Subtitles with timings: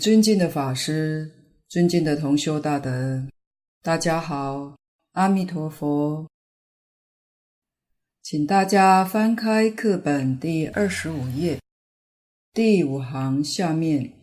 [0.00, 1.30] 尊敬的法师，
[1.68, 3.28] 尊敬的同修大德，
[3.82, 4.78] 大家好，
[5.12, 6.26] 阿弥陀佛。
[8.22, 11.60] 请大家翻开课本第二十五页，
[12.54, 14.14] 第五行下面：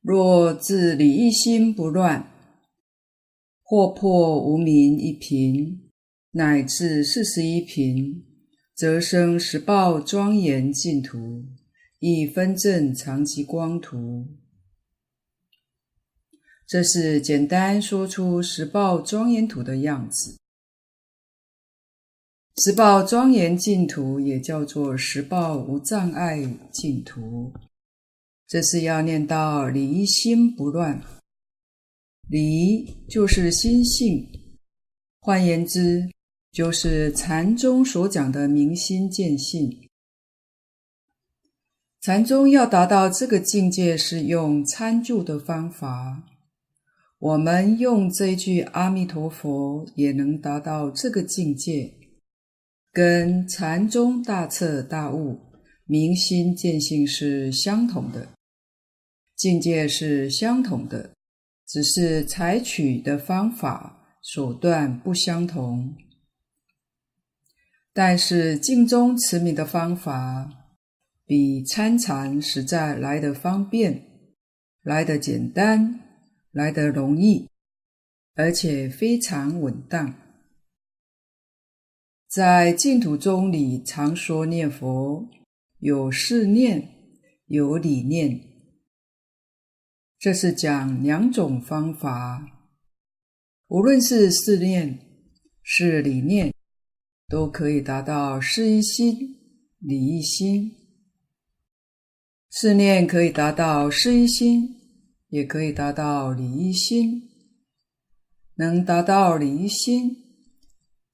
[0.00, 2.28] 若自理一心不乱，
[3.62, 5.88] 或破无明一品，
[6.32, 8.26] 乃至四十一品，
[8.74, 11.44] 则生十报庄严净土。
[11.98, 14.26] 亦分正常寂光图，
[16.66, 20.36] 这是简单说出十报庄严土的样子。
[22.58, 27.52] 十报庄严净土也叫做十报无障碍净土，
[28.46, 31.02] 这是要念到离心不乱。
[32.28, 34.26] 离就是心性，
[35.20, 36.10] 换言之，
[36.50, 39.85] 就是禅宗所讲的明心见性。
[42.06, 46.22] 禅宗要达到这个境界，是用参住的方法。
[47.18, 51.92] 我们用这句阿弥陀佛，也能达到这个境界，
[52.92, 55.36] 跟禅宗大彻大悟、
[55.84, 58.28] 明心见性是相同的，
[59.34, 61.10] 境界是相同的，
[61.66, 65.92] 只是采取的方法手段不相同。
[67.92, 70.55] 但是净宗持名的方法，
[71.26, 74.00] 比参禅实在来得方便，
[74.82, 76.00] 来得简单，
[76.52, 77.50] 来得容易，
[78.34, 80.14] 而且非常稳当。
[82.28, 85.28] 在净土宗里常说念佛，
[85.80, 86.88] 有事念，
[87.46, 88.40] 有理念，
[90.18, 92.70] 这是讲两种方法。
[93.66, 94.96] 无论是事念，
[95.64, 96.54] 是理念，
[97.28, 99.16] 都可以达到事一心，
[99.80, 100.85] 理一心。
[102.58, 104.76] 事念可以达到事一心，
[105.28, 107.22] 也可以达到理一心。
[108.54, 110.16] 能达到理一心，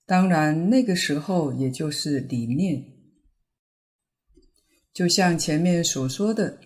[0.07, 2.81] 当然那个时候也就是理念。
[4.95, 6.61] 就像前面所说的，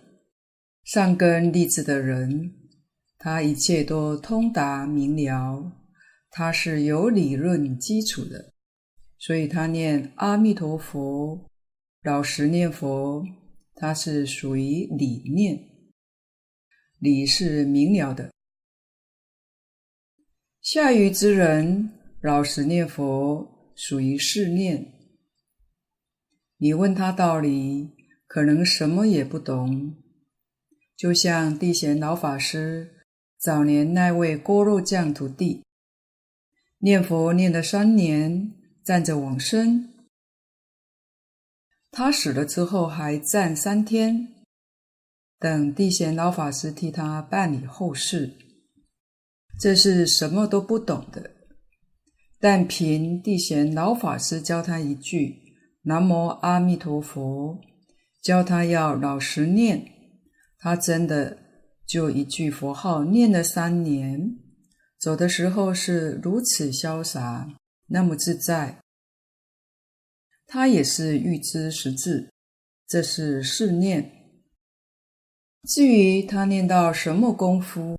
[0.85, 2.53] 上根利智的人，
[3.17, 5.73] 他一切都通达明了，
[6.29, 8.53] 他是有理论基础的，
[9.17, 11.49] 所以他念阿弥陀佛，
[12.03, 13.25] 老实念佛。
[13.79, 15.69] 它是属于理念，
[16.99, 18.33] 理是明了的。
[20.63, 21.91] 下愚之人
[22.23, 24.95] 老实念佛，属于事念。
[26.57, 27.91] 你问他道理，
[28.27, 29.95] 可能什么也不懂。
[30.97, 33.05] 就像地贤老法师
[33.39, 35.63] 早年那位锅肉匠徒弟，
[36.79, 39.93] 念佛念了三年，站着往生。
[41.99, 44.29] 他死了之后还暂三天，
[45.39, 48.37] 等地贤老法师替他办理后事。
[49.59, 51.31] 这是什么都不懂的，
[52.39, 55.37] 但凭地贤老法师教他一句
[55.85, 57.59] “南无阿弥陀佛”，
[58.23, 59.83] 教他要老实念，
[60.59, 61.39] 他真的
[61.87, 64.37] 就一句佛号念了三年，
[65.01, 67.49] 走的时候是如此潇洒，
[67.87, 68.81] 那么自在。
[70.57, 72.33] 他也是预知识字，
[72.89, 74.11] 这是试念。
[75.65, 77.99] 至于他念到什么功夫，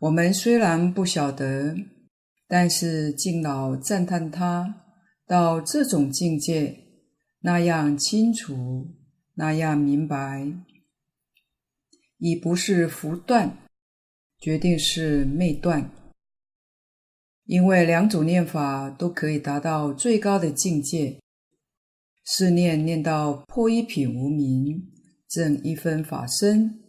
[0.00, 1.76] 我们虽然不晓得，
[2.48, 4.82] 但是敬老赞叹他
[5.28, 6.76] 到这种境界，
[7.38, 8.88] 那样清楚，
[9.34, 10.44] 那样明白，
[12.18, 13.56] 已不是福断，
[14.40, 15.88] 决定是昧断。
[17.44, 21.20] 因为两种念法都可以达到最高的境界。
[22.28, 24.92] 事念念到破一品无明，
[25.28, 26.82] 证一分法身，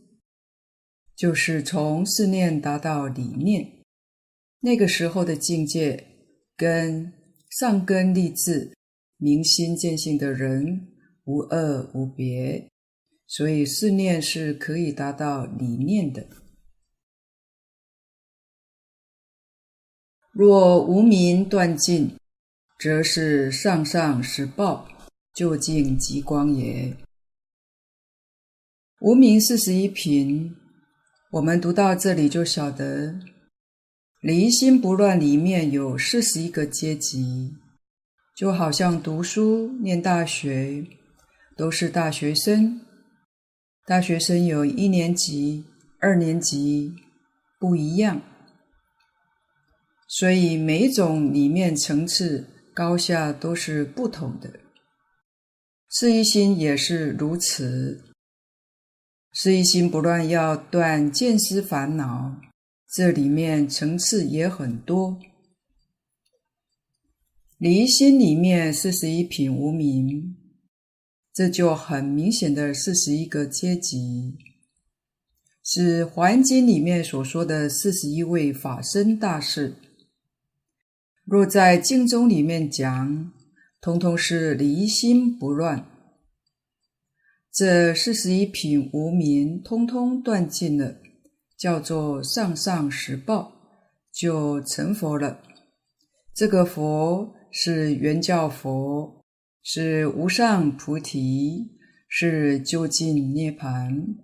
[1.16, 3.84] 就是从事念达到理念，
[4.62, 6.08] 那个时候的境界，
[6.56, 7.14] 跟
[7.52, 8.76] 上根立智、
[9.18, 10.88] 明心见性的人
[11.26, 12.72] 无二无别，
[13.28, 16.28] 所以事念是可以达到理念的。
[20.32, 22.18] 若无明断尽，
[22.80, 24.97] 则是上上十报。
[25.38, 26.98] 究竟极光也。
[29.02, 30.56] 无名四十一品，
[31.30, 33.14] 我们读到这里就晓得，
[34.20, 37.54] 离心不乱里面有四十一个阶级，
[38.36, 40.84] 就好像读书念大学，
[41.56, 42.82] 都是大学生。
[43.86, 45.64] 大学生有一年级、
[46.00, 46.96] 二年级，
[47.60, 48.20] 不一样，
[50.08, 54.62] 所以每种里面层次高下都是不同的。
[56.00, 58.04] 四一心也是如此，
[59.32, 62.40] 是一心不乱要断见思烦恼，
[62.88, 65.20] 这里面层次也很多。
[67.58, 70.38] 离心里面四十一品无明，
[71.34, 74.38] 这就很明显的四十一个阶级，
[75.64, 79.74] 是《华严经》里面所说的四十一位法身大士。
[81.26, 83.34] 若在经中里面讲，
[83.88, 85.86] 通通是离心不乱。
[87.54, 90.98] 这四十一品无明，通通断尽了，
[91.58, 93.54] 叫做上上十报，
[94.12, 95.42] 就成佛了。
[96.36, 97.34] 这个佛。
[97.50, 99.24] 是圆教佛，
[99.64, 101.72] 是无上菩提，
[102.10, 104.18] 是究竟涅槃，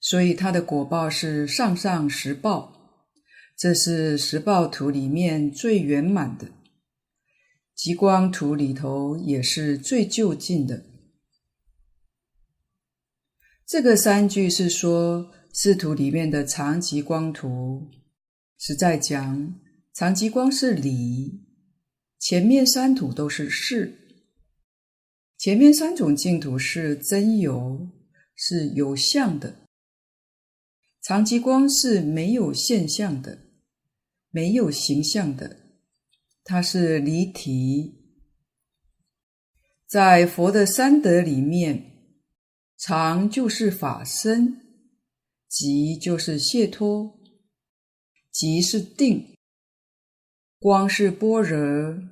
[0.00, 3.06] 所以他的果报是上上十报，
[3.56, 6.48] 这是实报图里面最圆满的，
[7.82, 10.86] 极光图里头也是最就近的。
[13.66, 17.90] 这个三句是说四图里面的长极光图，
[18.56, 19.60] 是在讲
[19.94, 21.40] 长极光是理。
[22.20, 23.98] 前面三图都是事，
[25.36, 27.88] 前面三种净土是真有，
[28.36, 29.56] 是有相的；
[31.02, 33.40] 长极光是没有现象的，
[34.30, 35.61] 没有形象的，
[36.44, 37.98] 它是离体。
[39.86, 41.82] 在佛的三德里面，
[42.78, 44.56] 常就是法身，
[45.48, 47.20] 极就是解脱，
[48.30, 49.36] 极是定，
[50.58, 52.02] 光是般若。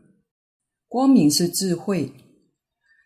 [0.87, 2.13] 光明是智慧，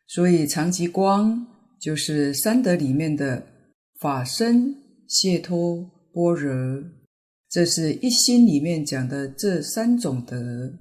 [0.07, 1.47] 所以常极光
[1.79, 3.47] 就是三德里面的
[4.01, 4.75] 法身、
[5.07, 6.83] 解脱、般若，
[7.49, 10.79] 这是一心里面讲的这三种德。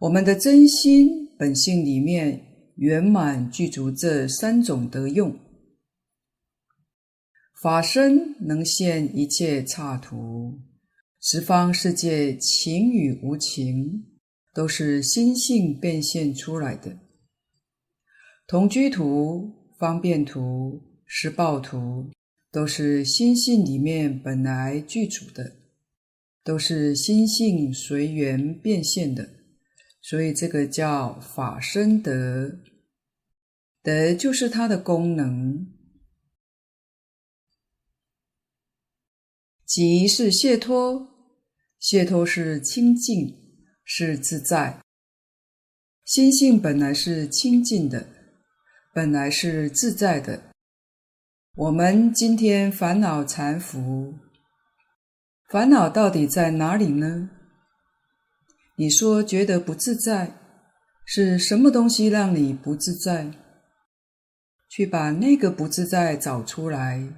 [0.00, 5.38] 我们的真心本性里面圆满具足这三种德用，
[7.62, 10.60] 法身能现一切刹土，
[11.20, 14.10] 十方世界情与无情。
[14.54, 16.96] 都是心性变现出来的。
[18.46, 22.08] 同居图、方便图、施报图，
[22.52, 25.56] 都是心性里面本来具足的，
[26.44, 29.28] 都是心性随缘变现的，
[30.04, 32.58] 所以这个叫法身德。
[33.82, 35.66] 德就是它的功能。
[39.64, 41.08] 即是解脱，
[41.78, 43.42] 解脱是清净。
[43.86, 44.80] 是自在，
[46.06, 48.08] 心性本来是清净的，
[48.94, 50.42] 本来是自在的。
[51.54, 54.14] 我们今天烦恼缠缚，
[55.50, 57.28] 烦恼到底在哪里呢？
[58.76, 60.36] 你说觉得不自在，
[61.04, 63.30] 是什么东西让你不自在？
[64.68, 67.08] 去把那个不自在找出来，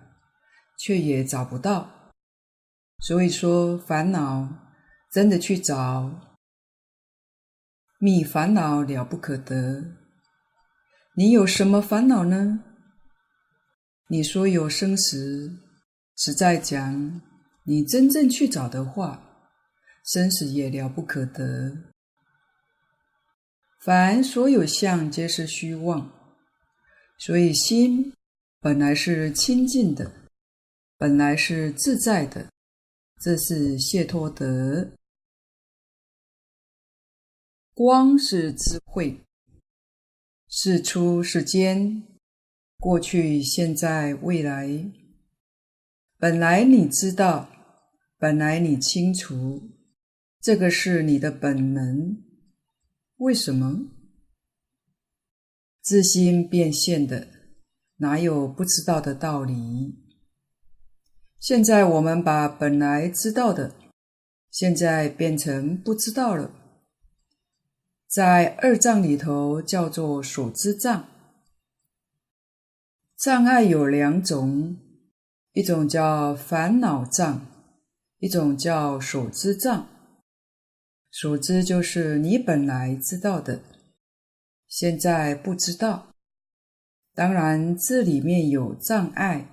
[0.79, 2.13] 却也找不到。
[2.99, 4.49] 所以说，烦恼
[5.11, 6.37] 真的去找。
[7.99, 9.97] 觅烦恼了不可得，
[11.17, 12.63] 你有什么烦恼呢？
[14.09, 15.51] 你说有生死，
[16.15, 17.23] 实在讲，
[17.65, 19.26] 你真正去找的话，
[20.07, 21.77] 生死也了不可得。
[23.81, 26.11] 凡所有相，皆是虚妄，
[27.19, 28.15] 所以心
[28.61, 30.11] 本来是清净的，
[30.97, 32.51] 本来是自在的，
[33.21, 34.93] 这是谢托德。
[37.75, 39.21] 光是智慧，
[40.49, 42.03] 是出是间，
[42.79, 44.69] 过去、现在、未来。
[46.17, 47.51] 本来你知道，
[48.19, 49.61] 本来你清楚，
[50.47, 52.23] 这个是你的本能。
[53.17, 53.89] 为什么？
[55.83, 57.27] 自心变现的，
[57.97, 60.05] 哪有不知道的道理？
[61.41, 63.75] 现在我们把本来知道的，
[64.49, 66.53] 现在变成不知道了。
[68.07, 71.09] 在二障里头叫做所知障，
[73.19, 74.77] 障碍有两种，
[75.55, 77.45] 一种叫烦恼障，
[78.21, 79.89] 一种叫所知障。
[81.19, 83.63] 所知就是你本来知道的，
[84.69, 86.09] 现在不知道。
[87.15, 89.49] 当然，这里面有障碍，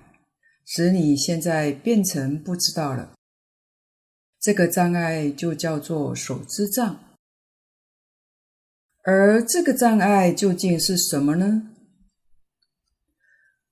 [0.66, 3.14] 使你现在变成不知道了。
[4.38, 7.02] 这个障碍就叫做所知障。
[9.04, 11.70] 而这个障碍究竟是什么呢？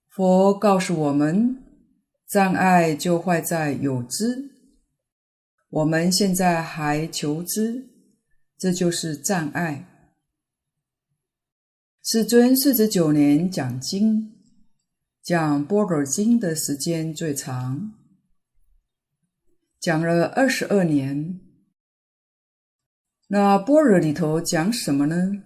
[0.08, 1.62] 佛告诉我们，
[2.26, 4.51] 障碍就坏在有知。
[5.72, 7.88] 我们现在还求知，
[8.58, 9.88] 这就是障碍。
[12.02, 14.34] 世尊四十九年讲经，
[15.22, 17.94] 讲《般若经》的时间最长，
[19.80, 21.40] 讲了二十二年。
[23.28, 25.42] 那般若里头讲什么呢？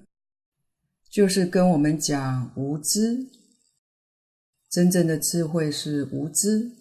[1.09, 3.29] 就是跟我们讲无知。
[4.69, 6.73] 真正的智慧是无知。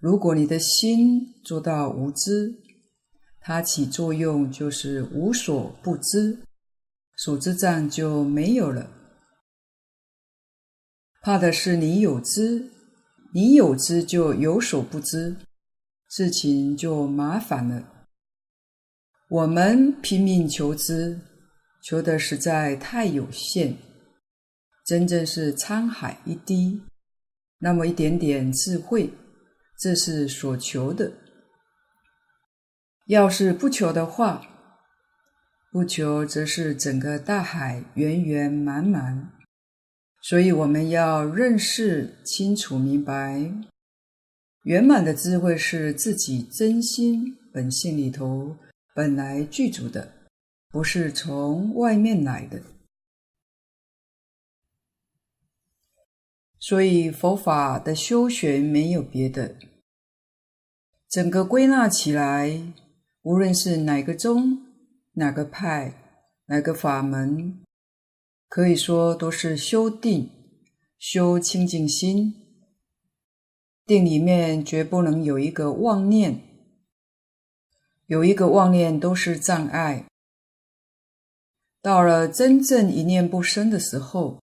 [0.00, 2.54] 如果你的心做到无知，
[3.38, 6.38] 它起作用就是无所不知，
[7.18, 8.90] 所知障就没有了。
[11.20, 12.70] 怕的是你有知，
[13.34, 15.36] 你有知就有所不知，
[16.08, 18.06] 事情就麻烦了。
[19.28, 21.20] 我们拼命求知，
[21.84, 23.76] 求的实在太有限，
[24.86, 26.80] 真正是沧海一滴，
[27.58, 29.12] 那么一点点智慧，
[29.80, 31.10] 这是所求的。
[33.06, 34.46] 要是不求的话，
[35.72, 39.32] 不求则是整个大海圆圆满满。
[40.20, 43.50] 所以我们要认识清楚明白，
[44.64, 48.54] 圆满的智慧是自己真心本性里头
[48.94, 50.12] 本来具足的，
[50.68, 52.60] 不是从外面来的。
[56.58, 59.56] 所以佛法的修学没有别的，
[61.10, 62.72] 整个归纳起来，
[63.22, 64.60] 无论是哪个宗、
[65.14, 65.92] 哪个派、
[66.46, 67.60] 哪个法门。
[68.48, 70.30] 可以说都是修定、
[71.00, 72.32] 修清净心。
[73.84, 76.40] 定里面绝不能有一个妄念，
[78.06, 80.06] 有一个妄念都是障碍。
[81.82, 84.40] 到了真正一念不生的时候，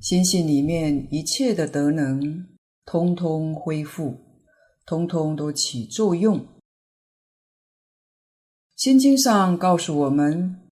[0.00, 2.46] 心性里面一切的德能，
[2.84, 4.21] 通通恢复，
[4.92, 6.46] 通通都起作用。
[8.76, 10.68] 心经上告诉我们。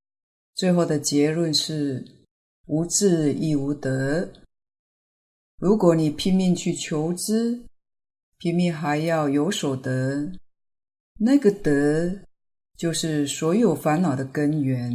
[0.54, 2.26] 最后的结论是
[2.66, 4.30] 无智亦无得。
[5.56, 7.64] 如果你拼命去求知，
[8.36, 10.30] 拼命还要有所得，
[11.18, 12.26] 那个得
[12.76, 14.94] 就是所有烦恼的根源。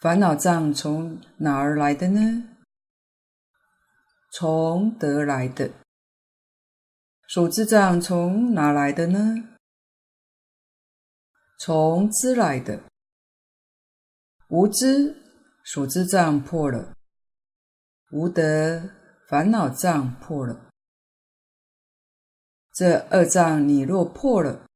[0.00, 2.48] 烦恼障从哪儿来的呢？
[4.32, 5.70] 从得来的。
[7.32, 9.50] 所知障从哪来的呢？
[11.60, 12.82] 从知来的。
[14.48, 15.14] 无知
[15.64, 16.92] 所知障破了，
[18.10, 18.90] 无得
[19.28, 20.70] 烦恼障破了。
[22.74, 24.66] 这二障你若破了，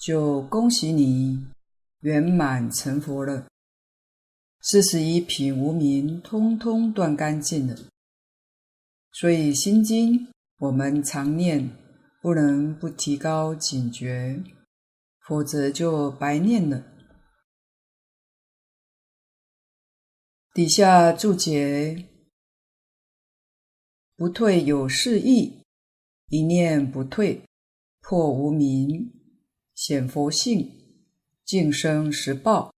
[0.00, 1.46] 就恭喜你
[2.00, 3.46] 圆满成佛了。
[4.62, 7.76] 四十一品无明通通断干净了。
[9.12, 11.70] 所以心经我们常念，
[12.20, 14.42] 不能不提高警觉，
[15.20, 16.84] 否则就白念了。
[20.52, 22.08] 底下注解：
[24.16, 25.62] 不退有是义，
[26.26, 27.44] 一念不退，
[28.00, 29.12] 破无明，
[29.76, 30.68] 显佛性，
[31.44, 32.74] 净生实报，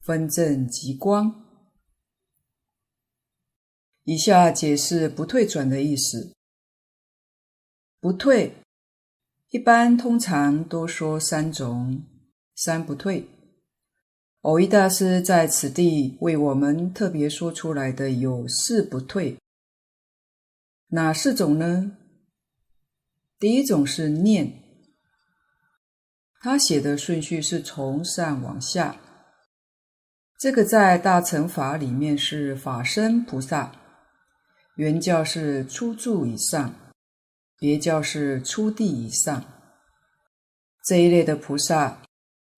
[0.00, 1.42] 分正极光。
[4.02, 6.34] 以下解释不退转的意思。
[7.98, 8.54] 不退，
[9.54, 12.02] 一般通常都说三种，
[12.56, 13.28] 三不退。
[14.40, 19.38] 藕益大师在此地为我们特别说出来的有四不退，
[20.88, 21.92] 哪四种呢？
[23.38, 24.52] 第一种是念，
[26.40, 28.96] 他写的顺序是从上往下，
[30.36, 33.70] 这个在大乘法里面是法身菩萨，
[34.74, 36.74] 原教是初住以上，
[37.58, 39.44] 别教是初地以上，
[40.84, 42.02] 这一类的菩萨。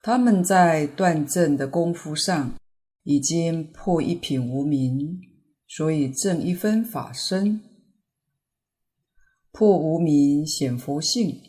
[0.02, 2.54] 他们在断证的功夫上
[3.02, 5.20] 已经破一品无明，
[5.66, 7.60] 所以证一分法身，
[9.50, 11.40] 破无明显佛性。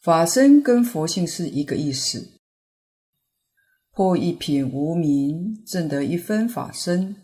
[0.00, 2.40] 法身跟佛性是一个意思。
[3.90, 7.16] 破一品无明，证得一分法身。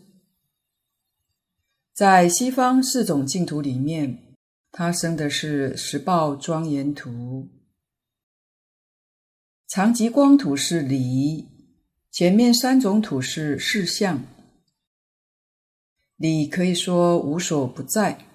[1.93, 4.35] 在西方四种净土里面，
[4.71, 7.47] 他生的是十报庄严土。
[9.67, 11.47] 常吉光土是离，
[12.09, 14.23] 前面三种土是事相。
[16.15, 18.25] 理可以说无所不在，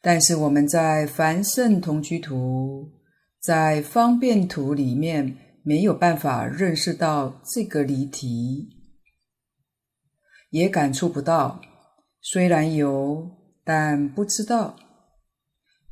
[0.00, 2.92] 但是我们在凡圣同居土、
[3.40, 8.68] 在方便土里面没有办法认识到这个离体，
[10.50, 11.60] 也感触不到。
[12.22, 13.30] 虽然有，
[13.64, 14.76] 但不知道。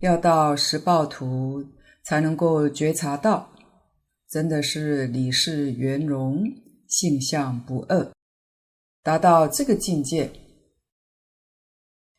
[0.00, 1.64] 要到实报土
[2.04, 3.50] 才能够觉察到。
[4.28, 6.44] 真的是理事圆融，
[6.86, 8.12] 性相不二，
[9.02, 10.30] 达到这个境界，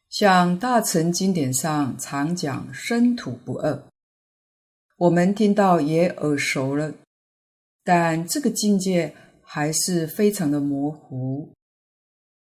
[0.09, 3.83] 像大乘经典上常讲“身土不二”，
[4.97, 6.95] 我们听到也耳熟了，
[7.83, 11.53] 但这个境界还是非常的模糊。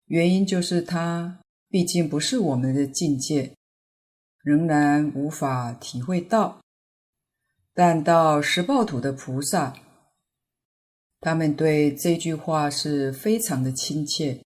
[0.07, 3.55] 原因就是它毕竟不是我们的境界，
[4.43, 6.61] 仍然无法体会到。
[7.75, 9.79] 但到十报土的菩萨，
[11.21, 14.43] 他们对这句话是非常的亲切，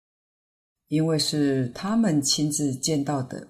[0.88, 3.48] 因为是他们亲自见到的，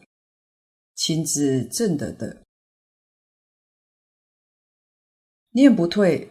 [0.94, 2.42] 亲自证得的。
[5.52, 6.30] 念不退，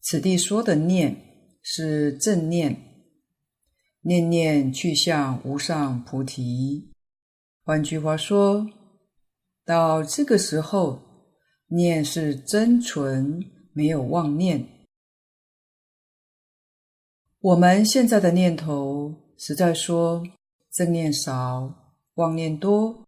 [0.00, 2.87] 此地说的念是正念，
[4.08, 6.90] 念念去向无上菩提。
[7.62, 8.66] 换句话说，
[9.64, 11.02] 到这个时候。
[11.70, 13.44] 念是真纯，
[13.74, 14.66] 没有妄念。
[17.40, 20.26] 我们现在的念头，实在说
[20.72, 23.04] 正念少，妄念多，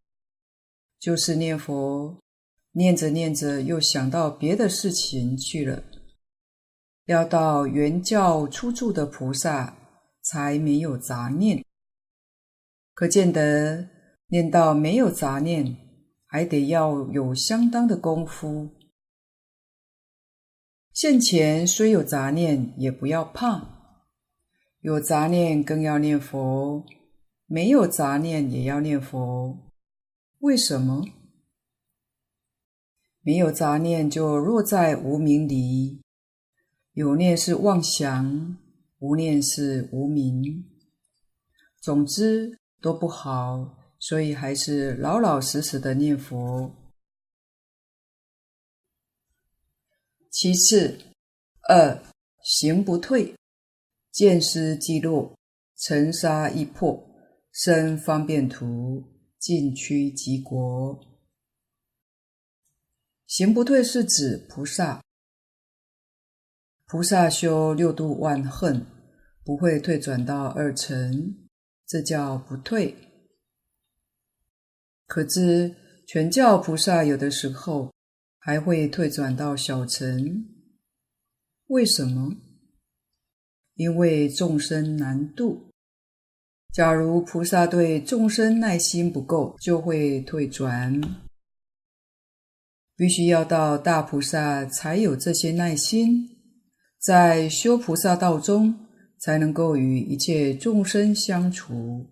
[0.99, 2.19] 就是念佛，
[2.73, 5.83] 念着念着又想到别的事情去了。
[7.07, 9.75] 要到原教初住的菩萨，
[10.31, 11.65] 才没有杂念。
[12.95, 13.89] 可见得
[14.29, 15.77] 念到没有杂念。
[16.33, 18.71] 还得要有相当的功夫。
[20.93, 23.67] 现前虽有杂念，也不要怕；
[24.79, 26.87] 有杂念更要念佛，
[27.47, 29.73] 没有杂念也要念佛。
[30.39, 31.05] 为什么？
[33.23, 36.01] 没有杂念就落在无明里，
[36.93, 38.57] 有念是妄想，
[39.01, 40.65] 无念是无明。
[41.83, 43.77] 总之都不好。
[44.03, 46.75] 所以还是老老实实的念佛。
[50.31, 50.99] 其次，
[51.69, 52.03] 二
[52.43, 53.37] 行不退，
[54.11, 55.37] 见思即落，
[55.77, 56.99] 尘沙亦破，
[57.53, 59.05] 生方便图，
[59.39, 60.99] 尽趋极国。
[63.27, 65.05] 行不退是指菩萨，
[66.91, 68.85] 菩萨修六度万恨，
[69.45, 71.37] 不会退转到二乘，
[71.87, 72.97] 这叫不退。
[75.07, 77.95] 可知全教菩萨有的时候
[78.41, 80.49] 还会退转到小乘，
[81.69, 82.35] 为什么？
[83.77, 85.71] 因为众生难度。
[86.73, 91.01] 假如菩萨对众生耐心不够，就会退转。
[92.97, 96.40] 必须要到大菩萨才有这些耐心，
[97.01, 98.87] 在修菩萨道中
[99.19, 102.07] 才能够与一切众生相处，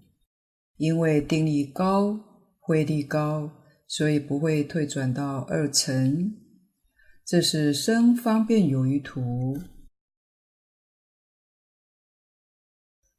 [0.76, 2.24] 因为定力高。
[2.60, 3.50] 慧力高，
[3.86, 6.36] 所以不会退转到二乘。
[7.24, 9.58] 这是生方便有余土。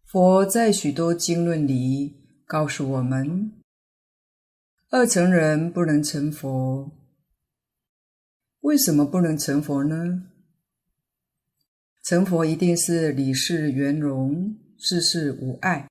[0.06, 2.14] 佛在许多经论里
[2.46, 3.54] 告诉我们，
[4.92, 6.92] 二乘人不能成佛。
[8.60, 10.30] 为什么不能成佛呢？
[12.10, 15.88] 成佛一定是理事圆融，事事无碍。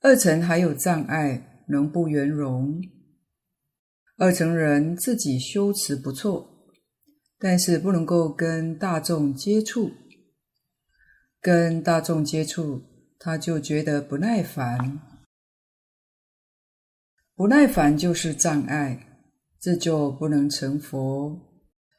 [0.00, 1.60] 二乘还有障碍。
[1.68, 2.80] 能不圆融？
[4.16, 6.66] 二乘人自己修持不错，
[7.38, 9.90] 但是不能够跟大众接触。
[11.42, 12.84] 跟大众接触，
[13.18, 14.98] 他就觉得不耐烦。
[17.34, 19.18] 不耐烦就是障碍，
[19.60, 21.53] 这就不能成佛，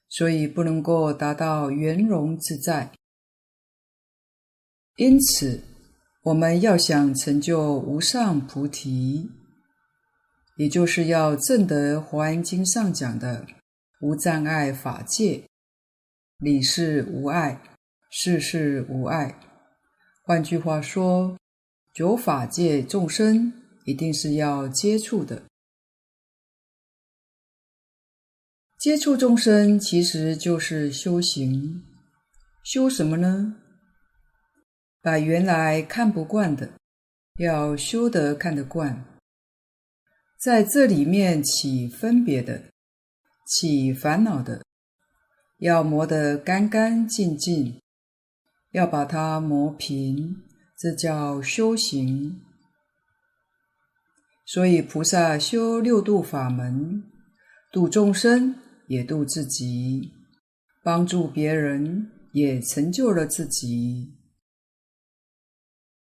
[0.09, 2.91] 所以不能够达到圆融自在。
[4.97, 5.61] 因此，
[6.23, 9.29] 我们要想成就无上菩提。
[10.57, 13.45] 也就是要证得《华严经》上讲的
[13.99, 15.43] 无障碍法界，
[16.37, 17.61] 理事无碍，
[18.09, 19.37] 事事无碍。
[20.23, 21.37] 换句话说，
[21.93, 23.51] 九法界众生
[23.83, 25.43] 一定是要接触的。
[28.85, 31.83] 接触众生其实就是修行，
[32.63, 33.55] 修什么呢？
[35.01, 36.69] 把原来看不惯的，
[37.39, 39.03] 要修得看得惯。
[40.39, 42.65] 在这里面起分别的，
[43.47, 44.63] 起烦恼的，
[45.57, 47.81] 要磨得干干净净，
[48.69, 50.43] 要把它磨平，
[50.77, 52.39] 这叫修行。
[54.45, 57.03] 所以菩萨修六度法门，
[57.71, 58.55] 度众生
[58.87, 60.11] 也度自己，
[60.83, 64.13] 帮助别人也成就了自己，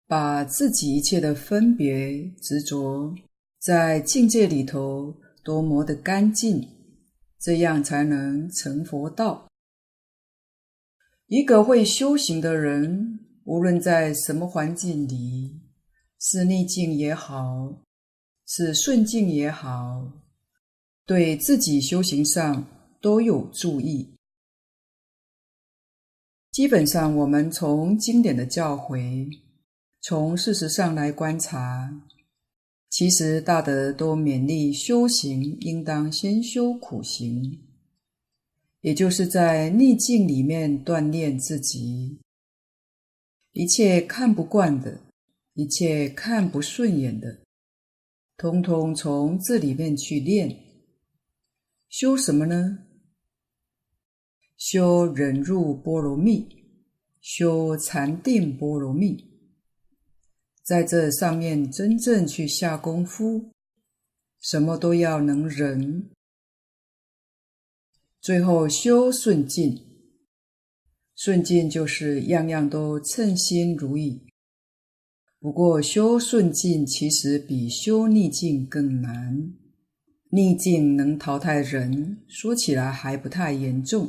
[0.07, 3.15] 把自己一切的分别执着。
[3.59, 6.69] 在境界里头都磨得干净，
[7.41, 9.49] 这样才能成佛道。
[11.27, 15.61] 一个会修行的人，无论在什么环境里，
[16.21, 17.83] 是逆境也好，
[18.47, 20.13] 是顺境也好，
[21.07, 22.67] 对自己修行上
[23.01, 24.11] 都有助益。
[26.51, 29.31] 基本上，我们从经典的教诲，
[30.01, 32.03] 从事实上来观察，
[32.91, 37.61] 其实大德都勉励修行应当先修苦行，
[38.81, 42.19] 也就是在逆境里面锻炼自己。
[43.53, 45.01] 一切看不惯的，
[45.55, 47.39] 一切看不顺眼的，
[48.37, 50.66] 通通从这里面去练。
[51.99, 52.81] 修什么呢？
[54.59, 56.47] 修忍辱波罗蜜，
[57.23, 59.31] 修禅定波罗蜜，
[60.63, 63.51] 在这上面真正去下功夫，
[64.39, 66.11] 什么都要能忍。
[68.21, 69.83] 最后修顺境，
[71.15, 74.27] 顺境就是样样都称心如意。
[75.39, 79.55] 不过修顺境其实比修逆境更难，
[80.31, 84.09] 逆境能淘汰人，说起来还不太严重。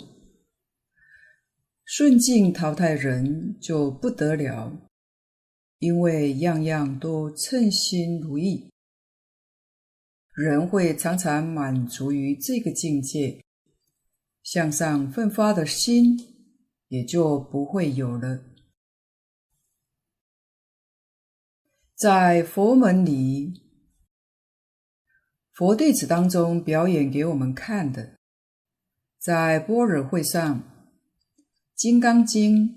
[1.86, 4.90] 顺境淘汰人就不得了，
[5.80, 8.70] 因为样样都称心如意，
[10.34, 13.42] 人会常常满足于这个境界，
[14.44, 16.18] 向上奋发的心
[16.90, 18.44] 也就不会有了。
[21.96, 23.67] 在佛门里，
[25.58, 28.20] 佛弟子当中表演给我们看的，
[29.17, 30.60] 在般若会上。
[31.74, 32.70] 《金刚经》，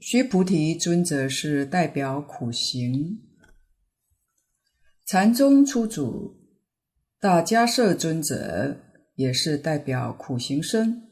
[0.00, 3.22] 须菩提尊者是代表苦行；
[5.06, 6.36] 禅宗初祖
[7.18, 8.82] 大迦叶尊者
[9.14, 11.08] 也是代表苦行僧，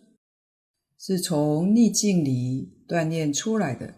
[0.99, 3.95] 是从逆境里锻炼出来的。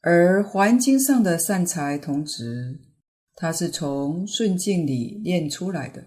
[0.00, 2.80] 而《环经》上的善财童子，
[3.36, 6.04] 他是从顺境里练出来的。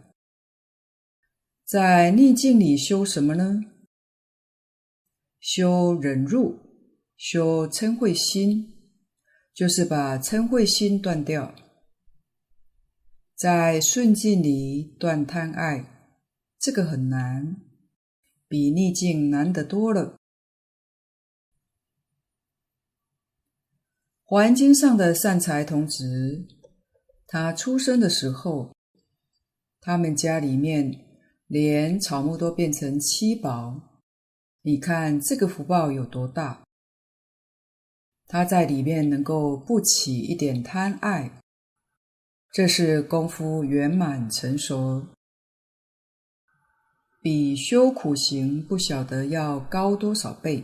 [1.64, 3.62] 在逆境里修什么呢？
[5.40, 6.60] 修忍辱，
[7.16, 8.76] 修嗔恚心，
[9.54, 11.54] 就是把嗔恚心断掉。
[13.36, 15.86] 在顺境里断贪爱，
[16.60, 17.56] 这个很难，
[18.48, 20.16] 比逆境难得多了。
[24.26, 26.46] 《华严经》上的善财童子，
[27.30, 28.76] 他出生的时候，
[29.80, 31.06] 他们家里面。
[31.50, 33.82] 连草木都变成七宝，
[34.62, 36.64] 你看这个福报有多大？
[38.28, 41.42] 他在里面能够不起一点贪爱，
[42.54, 45.08] 这是功夫圆满成熟，
[47.20, 50.64] 比修苦行不晓得要高多少倍。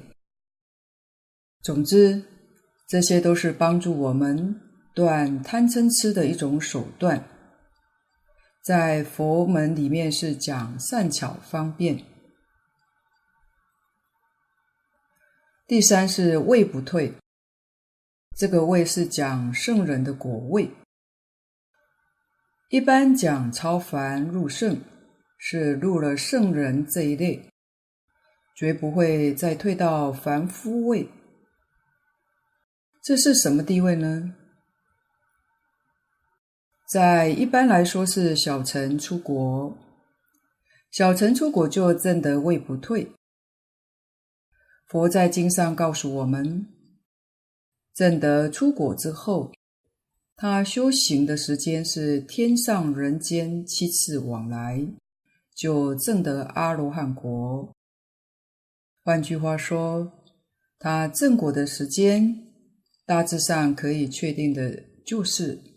[1.63, 2.23] 总之，
[2.87, 4.64] 这些都是帮助我们
[4.95, 7.23] 断贪嗔痴的一种手段。
[8.63, 12.03] 在佛门里面是讲善巧方便。
[15.67, 17.13] 第三是位不退，
[18.35, 20.71] 这个位是讲圣人的果位。
[22.69, 24.81] 一般讲超凡入圣，
[25.37, 27.47] 是入了圣人这一类，
[28.55, 31.07] 绝不会再退到凡夫位。
[33.03, 34.33] 这是什么地位呢？
[36.95, 39.77] 在一般来说是小乘出国，
[40.91, 43.11] 小乘出国就证得位不退。
[44.87, 46.65] 佛在经上告诉我们，
[47.93, 49.51] 证得出果之后，
[50.37, 54.87] 他修行的时间是天上人间七次往来，
[55.53, 57.75] 就证得阿罗汉果。
[59.03, 60.13] 换句话说，
[60.79, 62.53] 他证果的时间，
[63.05, 65.74] 大致上可以确定的就是。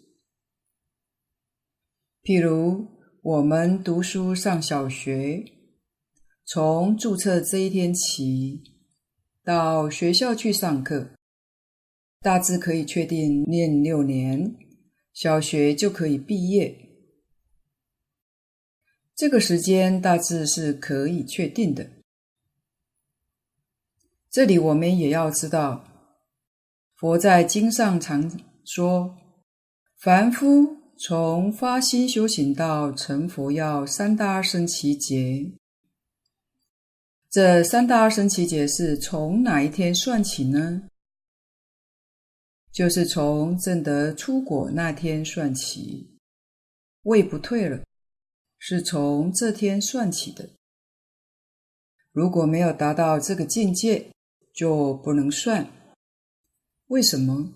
[2.29, 2.87] 譬如
[3.23, 5.43] 我们读书上小学，
[6.45, 8.63] 从注册这一天起，
[9.43, 11.09] 到学校去上课，
[12.21, 14.55] 大致可以确定念六年，
[15.15, 16.77] 小学就可以毕业。
[19.17, 21.91] 这个时间大致是可以确定的。
[24.29, 25.83] 这里我们也要知道，
[26.95, 28.31] 佛在经上常
[28.67, 29.17] 说，
[29.99, 30.77] 凡夫。
[31.01, 35.53] 从发心修行到成佛要三大阿僧只劫，
[37.31, 40.89] 这三大阿僧只劫是从哪一天算起呢？
[42.73, 46.19] 就是从正德出果那天算起，
[47.03, 47.85] 胃不退了，
[48.59, 50.51] 是从这天算起的。
[52.11, 54.11] 如果没有达到这个境界，
[54.53, 55.71] 就不能算。
[56.89, 57.55] 为什么？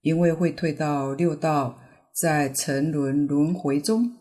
[0.00, 1.80] 因为会退到六道，
[2.12, 4.16] 在沉沦轮回中。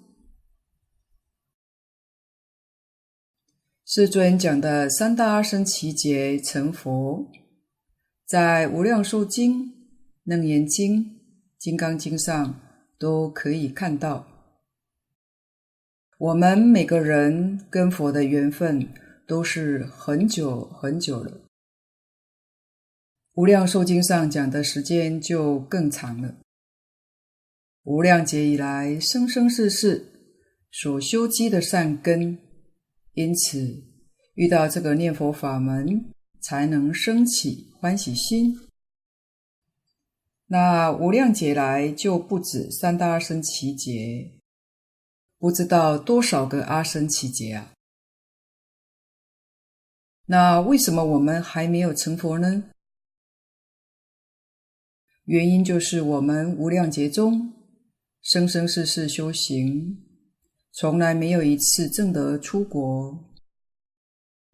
[3.86, 7.30] 世尊讲的三大阿僧只劫成佛，
[8.26, 9.66] 在《无量寿经》、
[10.24, 11.04] 《楞严经》、
[11.58, 12.62] 《金刚经》上
[12.98, 14.26] 都可以看到。
[16.18, 18.94] 我们每个人跟佛的缘分
[19.28, 21.42] 都是很久很久了。
[23.34, 26.41] 无量寿经上讲的时间就更长了。
[27.84, 30.38] 无量劫以来，生生世世
[30.72, 32.38] 所修积的善根，
[33.14, 33.84] 因此
[34.36, 38.56] 遇到这个念佛法门，才能升起欢喜心。
[40.46, 44.40] 那无量劫来就不止三大阿僧只劫，
[45.40, 47.74] 不知道多少个阿僧只劫啊！
[50.28, 52.66] 那为什么我们还没有成佛呢？
[55.24, 57.54] 原因就是我们无量劫中
[58.22, 59.98] 生生世世修行，
[60.74, 63.34] 从来没有一次正得出国，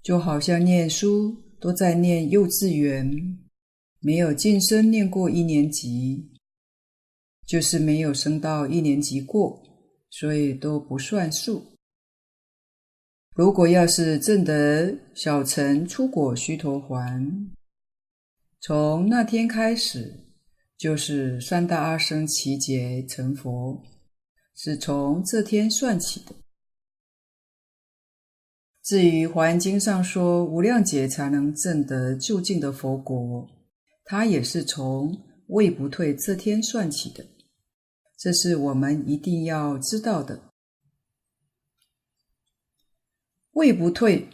[0.01, 3.37] 就好像念书都在念幼稚园，
[3.99, 6.31] 没有晋升念过一年级，
[7.45, 9.61] 就是没有升到一年级过，
[10.09, 11.73] 所以都不算数。
[13.35, 17.49] 如果要是正得小乘出果须陀洹，
[18.61, 20.26] 从那天开始。
[20.77, 23.83] 就是三大阿僧祇劫成佛，
[24.55, 26.35] 是从这天算起的。
[28.83, 33.49] 至于《华严经》上说无量劫才能证得究竟的佛国，
[34.05, 37.25] 它也是从位不退这天算起的。
[38.17, 40.41] 这是我们一定要知道的。
[43.51, 44.29] 位不退，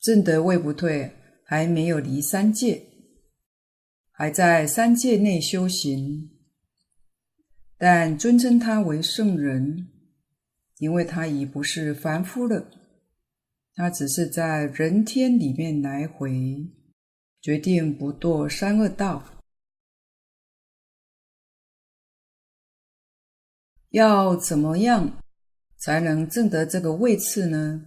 [0.00, 2.82] 证得位不退，还没有离三界。
[4.18, 6.30] 还在三界内修行，
[7.76, 9.88] 但尊称他为圣人，
[10.78, 12.66] 因为他已不是凡夫了，
[13.74, 16.32] 他只是在人天里面来回，
[17.42, 19.42] 决定不堕三恶道。
[23.90, 25.22] 要怎么样
[25.76, 27.84] 才能证得这个位次呢？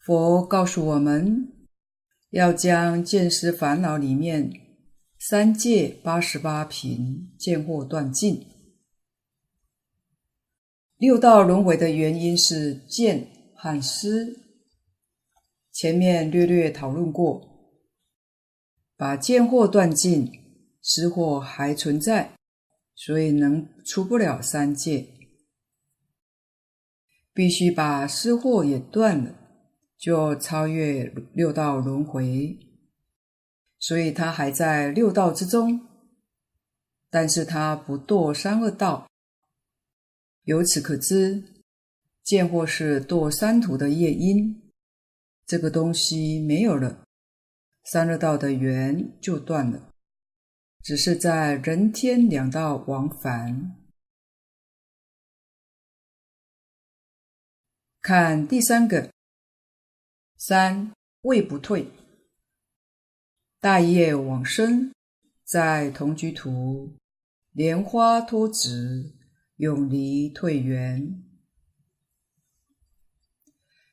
[0.00, 1.59] 佛告诉我们。
[2.30, 4.52] 要将见识烦恼里面
[5.18, 8.46] 三界八十八品见惑断尽。
[10.96, 14.38] 六道轮回的原因是见和思，
[15.72, 17.74] 前面略略讨论过，
[18.96, 20.30] 把见惑断尽，
[20.80, 22.34] 思惑还存在，
[22.94, 25.06] 所以能出不了三界，
[27.32, 29.39] 必须把思惑也断了。
[30.00, 32.58] 就超越六道轮回，
[33.78, 35.86] 所以他还在六道之中，
[37.10, 39.06] 但是他不堕三恶道。
[40.44, 41.44] 由此可知，
[42.22, 44.72] 见惑是堕三途的业因，
[45.44, 47.04] 这个东西没有了，
[47.84, 49.92] 三恶道的缘就断了，
[50.82, 53.76] 只是在人天两道往返。
[58.00, 59.10] 看第三个。
[60.42, 61.86] 三位不退，
[63.60, 64.90] 大业往生，
[65.44, 66.96] 在同居土，
[67.52, 69.12] 莲花托直，
[69.56, 71.22] 永离退缘。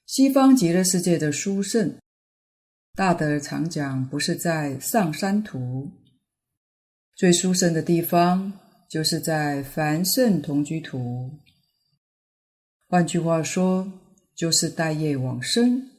[0.06, 2.00] 西方极乐世界的殊胜，
[2.96, 5.92] 大德常讲，不是在上三途，
[7.14, 8.54] 最殊胜的地方，
[8.90, 11.30] 就是在凡圣同居土。
[12.88, 13.92] 换句话说，
[14.34, 15.97] 就是大业往生。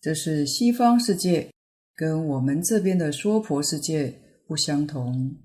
[0.00, 1.52] 这是西方世界
[1.94, 5.36] 跟我们这边的娑婆世界不相同。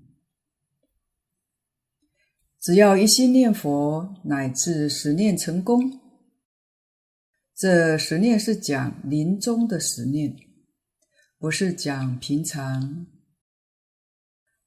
[2.58, 6.00] 只要一心念佛，乃至十念成功，
[7.54, 10.34] 这十念是讲临终的十念，
[11.38, 13.06] 不是讲平常。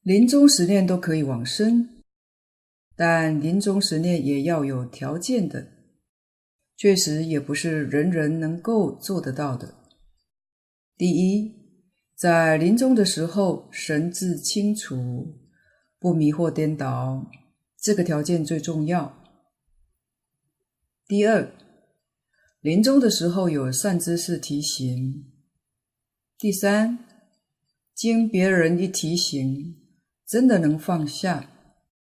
[0.02, 2.04] 临终十念都可以往生，
[2.96, 5.68] 但临终十念也要有条件的，
[6.78, 9.79] 确实也不是人人能够做得到的。
[11.00, 11.56] 第一，
[12.14, 15.34] 在临终的时候，神智清楚，
[15.98, 17.32] 不迷惑颠倒，
[17.78, 19.18] 这个条件最重要。
[21.08, 21.54] 第二，
[22.60, 25.24] 临终的时候有善知识提醒。
[26.38, 27.00] 第三，
[27.96, 29.78] 经别人一提醒，
[30.28, 31.50] 真的能放下，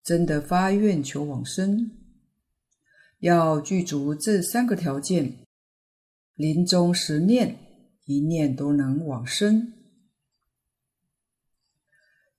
[0.03, 1.91] 真的发愿求往生，
[3.21, 5.39] 要具足这三个条件，
[6.35, 7.64] 临终十念。
[8.05, 9.73] 一念都能往生。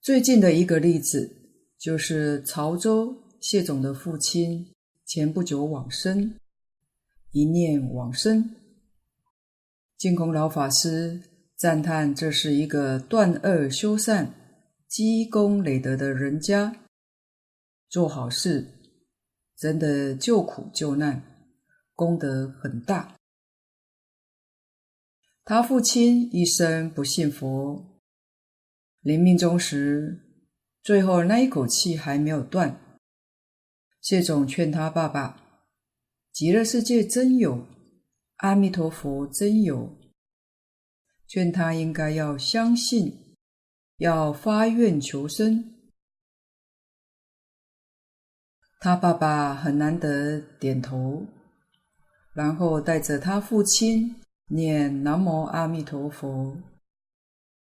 [0.02, 1.36] 最近的一个例子，
[1.80, 4.74] 就是潮州谢总的父亲
[5.06, 6.36] 前不久往生，
[7.32, 8.56] 一念往生，
[9.98, 11.22] 净空老法师
[11.56, 14.34] 赞叹这是一个断恶修善、
[14.88, 16.76] 积功累德的人家，
[17.90, 18.68] 做好事，
[19.58, 21.24] 真的救苦救难，
[21.96, 23.16] 功德很大。
[25.48, 28.02] 他父亲一生不信佛，
[29.02, 30.20] 临命终时，
[30.82, 32.82] 最后那一口气还没有断。
[34.02, 35.40] 谢总劝他爸爸
[36.34, 37.68] ：“极乐世界真有，
[38.38, 39.96] 阿弥陀佛真有。”
[41.30, 43.36] 劝他应该要相信，
[43.98, 45.76] 要发愿求生。
[48.80, 51.28] 他爸爸很难得点头，
[52.34, 54.16] 然后带着他父亲
[54.48, 56.56] 念南无阿弥陀佛，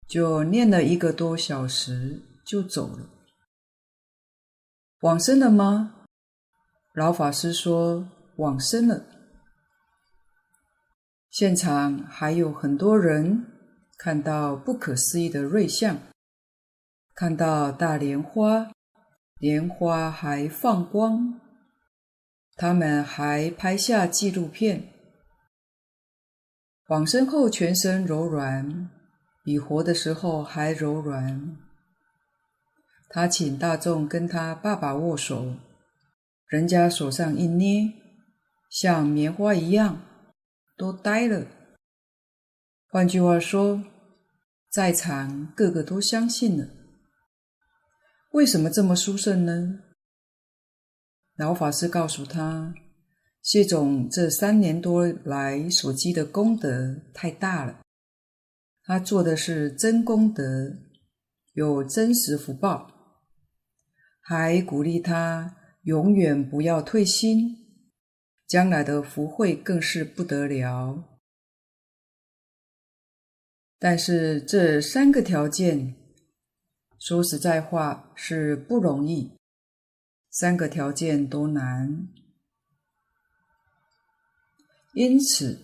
[0.05, 3.09] 就念了一个多小时就走了。
[4.99, 6.05] 往生了吗？
[6.93, 9.05] 老法师说往生了。
[11.29, 13.45] 现场还有很多人
[13.97, 15.97] 看到不可思议的瑞相，
[17.15, 18.71] 看到大莲花，
[19.39, 21.39] 莲花还放光，
[22.55, 24.92] 他们还拍下纪录片。
[26.87, 28.89] 往生后全身柔软，
[29.43, 31.57] 比活的时候还柔软。
[33.09, 35.55] 他请大众跟他爸爸握手。
[36.47, 37.91] 人家手上一捏，
[38.69, 40.01] 像棉花一样，
[40.77, 41.47] 都呆了。
[42.89, 43.81] 换句话说，
[44.69, 46.67] 在场个个都相信了。
[48.33, 49.79] 为什么这么殊胜呢？
[51.37, 52.75] 老法师告诉他，
[53.43, 57.81] 谢总这三年多来所积的功德太大了，
[58.83, 60.43] 他做的是真功德，
[61.51, 62.89] 有真实福报，
[64.21, 65.57] 还鼓励他。
[65.83, 67.57] 永远不要退心，
[68.47, 71.19] 将来的福慧更是不得了。
[73.77, 75.93] 但是这三个条件，
[76.97, 79.37] 说实在话是不容易，
[80.29, 82.07] 三个条件都难。
[84.93, 85.59] 因此，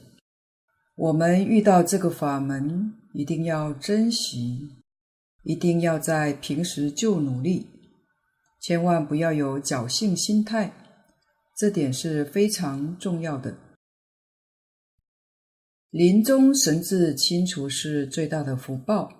[0.95, 4.83] 我们遇到这个法门，一定要珍惜，
[5.43, 7.67] 一定要在平时就努力。
[8.59, 10.73] 千万不要有侥幸心态，
[11.55, 13.55] 这点是非常重要的。
[15.91, 19.11] 临终神志清除是最大的福报。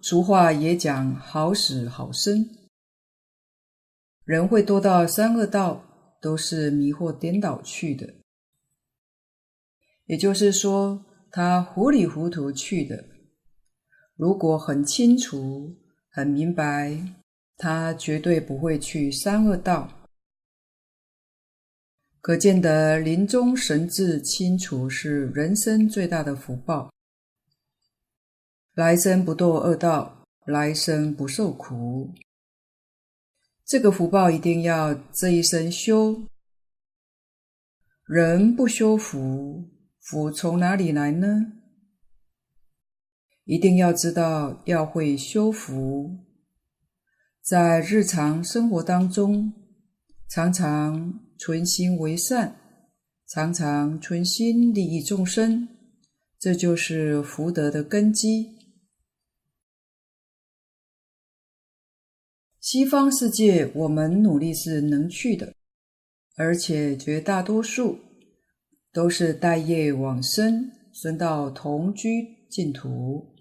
[0.00, 2.50] 俗话也讲“好死好生”，
[4.24, 5.91] 人会多到三恶道，
[6.22, 8.14] 都是迷惑颠倒去的。
[10.06, 13.04] 也就是说，他糊里糊涂去的。
[14.16, 15.76] 如果很清楚、
[16.08, 17.16] 很明白。
[17.58, 20.08] 他绝对不会去三恶道，
[22.20, 26.92] 可见得临终神志清楚是人生最大的福报。
[28.74, 32.12] 来生不堕恶道，来生不受苦。
[33.72, 36.24] 这个福报一定要这一生修。
[38.06, 39.64] 人不修福，
[39.98, 41.46] 福从哪里来呢？
[43.46, 46.18] 一定要知道，要会修福。
[47.42, 49.54] 在日常生活当中，
[50.28, 52.54] 常常存心为善，
[53.26, 55.66] 常常存心利益众生，
[56.38, 58.50] 这就是福德的根基。
[62.62, 65.52] 西方世界，我们努力是能去的，
[66.36, 67.98] 而且绝大多数
[68.92, 73.34] 都是待业往生，生到同居净土，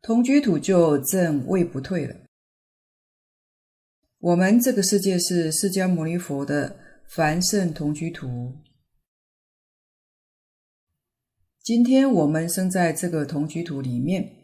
[0.00, 2.16] 同居土就证位不退了。
[4.18, 6.74] 我们这个世界是释迦牟尼佛的
[7.06, 8.56] 凡圣同居土。
[11.62, 14.37] 今天我们生在这个同居土里面，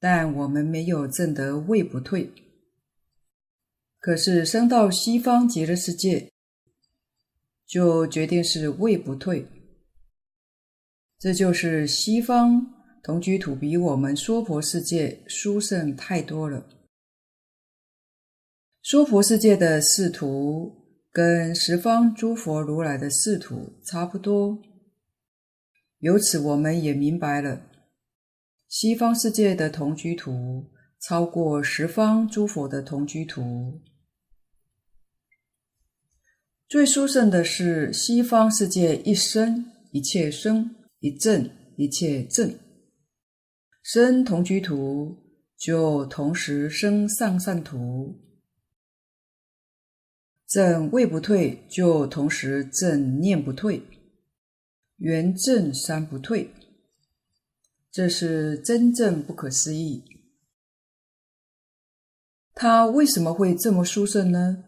[0.00, 2.32] 但我们没有证得位不退。
[4.00, 6.32] 可是升到西方极乐世界，
[7.66, 9.46] 就决定是位不退。
[11.18, 16.66] 这就是西方同居土比我们娑婆世界殊胜太多了。
[18.82, 20.72] 娑婆世界的仕途
[21.12, 24.62] 跟十方诸佛如来的仕途差不多，
[25.98, 27.69] 由此我们也明白了，
[28.70, 33.82] 西方世界的同居图超过十方诸佛的同居图。
[36.68, 42.56] 最殊胜的是西方世界一生一切生，一正一切正，
[43.82, 45.18] 生同居图，
[45.58, 48.20] 就同时生上善图；
[50.46, 53.82] 正位不退，就同时正念不退，
[54.98, 56.54] 圆正三不退。
[57.92, 60.04] 这是真正不可思议。
[62.54, 64.64] 他为什么会这么殊胜呢？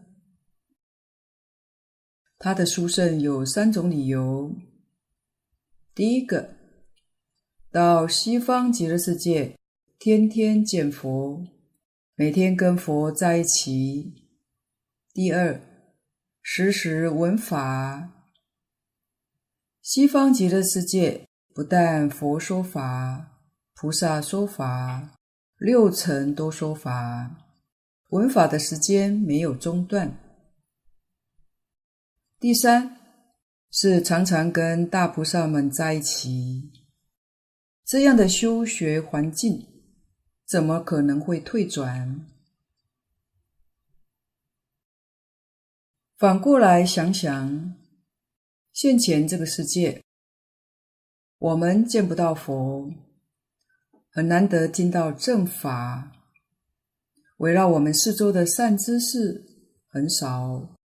[2.37, 4.53] 他的殊胜有三种理由。
[5.95, 6.55] 第一个，
[7.71, 9.57] 到西方极乐世界，
[9.97, 11.47] 天天见佛，
[12.15, 14.27] 每天跟佛在一起。
[15.13, 15.61] 第二，
[16.41, 18.27] 时时闻法。
[19.81, 23.39] 西方极乐世界不但佛说法，
[23.73, 25.17] 菩萨说法，
[25.57, 27.37] 六尘都说法，
[28.09, 30.17] 闻法的时间没有中断。
[32.39, 32.99] 第三。
[33.75, 36.71] 是常常跟大菩萨们在一起，
[37.83, 39.67] 这样的修学环境，
[40.45, 42.23] 怎么可能会退转？
[46.19, 47.73] 反过来想想，
[48.71, 50.03] 现前这个世界，
[51.43, 52.89] 我们见不到佛，
[54.09, 56.13] 很难得听到正法，
[57.39, 59.43] 围绕我们四周的善知识
[59.89, 60.77] 很少，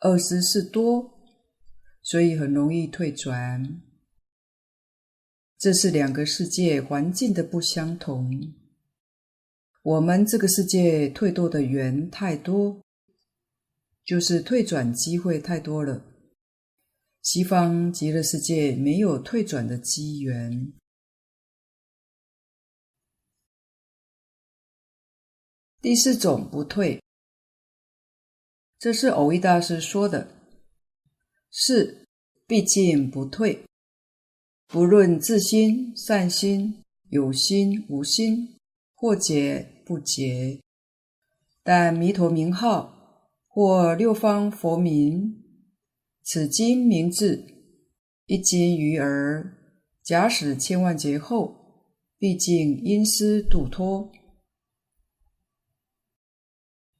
[0.00, 1.12] 恶知识多。
[2.02, 3.82] 所以很容易退转，
[5.58, 8.54] 这是两个世界环境的不相同。
[9.82, 12.80] 我们这个世界退堕的缘太多，
[14.02, 16.02] 就是退转机会太多了。
[17.26, 20.72] 西方极乐世界没有退转的机缘。
[25.82, 27.02] 第四种不退，
[28.78, 30.40] 这是偶益大师说的。
[31.50, 32.06] 是，
[32.46, 33.64] 毕竟不退。
[34.68, 38.56] 不论自心、善心、有心、无心，
[38.94, 40.62] 或解不解，
[41.64, 45.42] 但弥陀名号或六方佛名，
[46.28, 47.46] 此经名字
[48.26, 49.56] 一经于耳，
[50.02, 51.54] 假使千万劫后，
[52.18, 54.10] 毕竟因施度脱。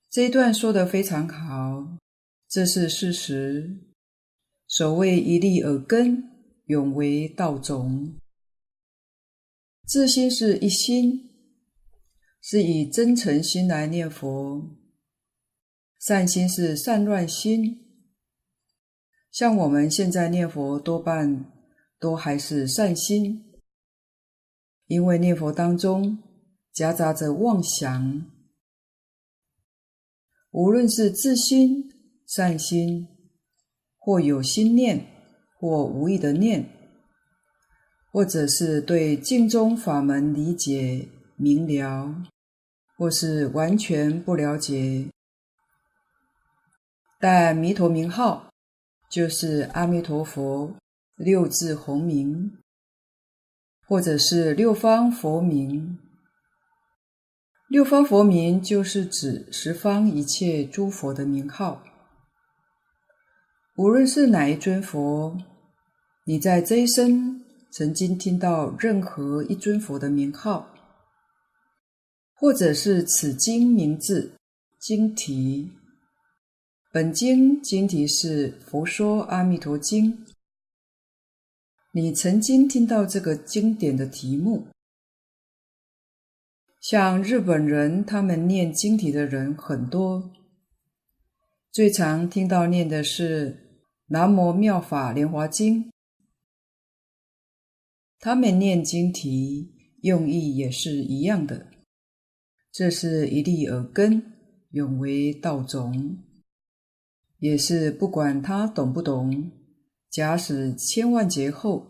[0.08, 1.98] 这一段说得非常好，
[2.48, 3.76] 这是事实。
[4.68, 6.22] 所谓一粒耳根，
[6.66, 8.14] 永为道种。
[9.88, 11.30] 自心是一心，
[12.40, 14.78] 是以真诚心来念佛；
[15.98, 17.82] 善心是善乱心。
[19.36, 21.44] 像我们现在念佛，多半
[22.00, 23.44] 都还是善心，
[24.86, 26.22] 因为念佛当中
[26.72, 28.24] 夹杂着妄想。
[30.52, 31.92] 无论是自心、
[32.26, 33.08] 善心。
[33.98, 35.04] 或有心念，
[35.58, 36.64] 或无意的念，
[38.12, 42.22] 或者是对经中法门理解明了，
[42.96, 45.10] 或是完全不了解。
[47.18, 48.48] 但弥陀名号
[49.08, 50.74] 就是阿弥陀佛
[51.16, 52.58] 六字洪名，
[53.86, 55.98] 或者是六方佛名。
[57.68, 61.82] 六方佛名就是指十方一切诸佛的名号。
[63.76, 65.36] 无论是哪一尊佛，
[66.24, 70.72] 你在这一生曾经听到任何一尊佛的名号，
[72.34, 74.36] 或者是此经名字、
[74.78, 75.72] 经题，
[76.96, 80.10] 本经经题是《佛说阿弥陀经》，
[81.92, 84.68] 你曾经听到这个经典的题目，
[86.80, 90.32] 像日本人，他们念经题的人很多，
[91.70, 93.84] 最常听到念的是。
[94.06, 95.90] 南无妙法莲华经，
[98.18, 99.70] 他们念经题
[100.00, 101.66] 用意也是一样的。
[102.72, 104.32] 这是一粒耳根，
[104.70, 106.24] 永为道种，
[107.38, 109.52] 也是不管他懂不懂，
[110.10, 111.88] 假使千万劫后，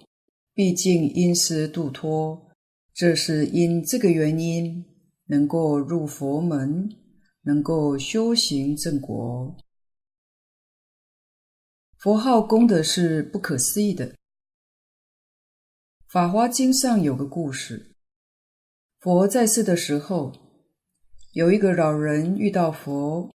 [0.52, 2.48] 毕竟因师度脱，
[2.92, 4.84] 这是因这个原因，
[5.26, 6.88] 能够入佛门，
[7.42, 9.56] 能够修行正果。
[11.98, 14.08] 佛号功德是不可思议的。
[16.08, 17.94] 《法华经》上有个故事：
[19.00, 20.32] 佛在世的时候，
[21.32, 23.30] 有一个老人遇到佛，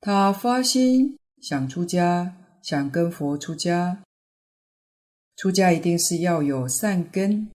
[0.00, 4.02] 他发心想出家，想跟佛出家。
[5.36, 7.50] 出家一定是要有善根，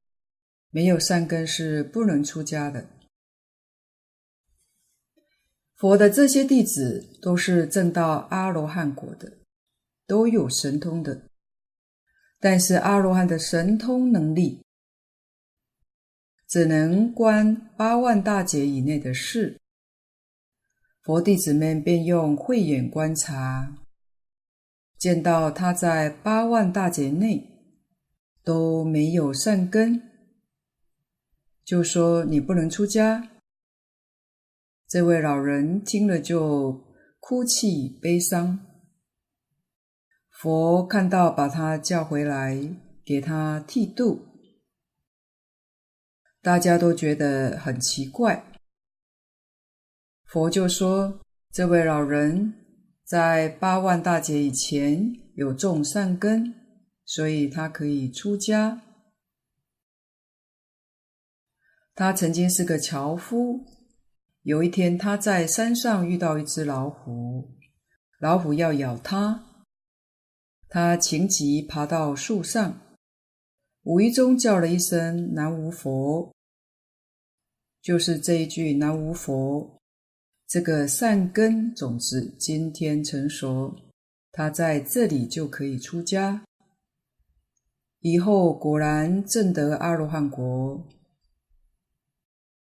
[0.69, 2.87] 没有善根是不能出家的。
[5.75, 9.39] 佛的这些弟子都是证到阿罗汉果的。
[10.05, 11.29] 都有神通的，
[12.37, 14.61] 但是阿罗汉的神通能力，
[16.45, 19.61] 只能观八万大劫以内的事。
[21.03, 23.75] 佛弟子们便用慧眼观察，
[24.97, 27.45] 见到他在八万大劫内
[28.41, 30.01] 都没有善根，
[31.65, 33.31] 就说你不能出家。
[34.87, 36.81] 这位老人听了就
[37.19, 38.65] 哭泣悲伤。
[40.29, 42.57] 佛看到，把他叫回来，
[43.03, 44.21] 给他剃度。
[46.41, 48.52] 大家都觉得很奇怪。
[50.33, 51.21] 佛就说
[51.53, 52.55] ：“这位老人
[53.05, 56.55] 在八万大劫以前有种善根，
[57.05, 58.81] 所以他可以出家。
[61.93, 63.63] 他曾经是个樵夫。
[64.41, 67.51] 有一天，他在山上遇到一只老虎，
[68.19, 69.67] 老虎要咬他，
[70.67, 72.81] 他情急爬到树上，
[73.83, 76.33] 无意中叫了一声‘南无佛’，
[77.83, 79.79] 就是这一句‘南无佛’。”
[80.53, 83.75] 这个善根种子今天成熟，
[84.31, 86.45] 他在这里就可以出家。
[88.01, 90.87] 以后果然证得阿罗汉国。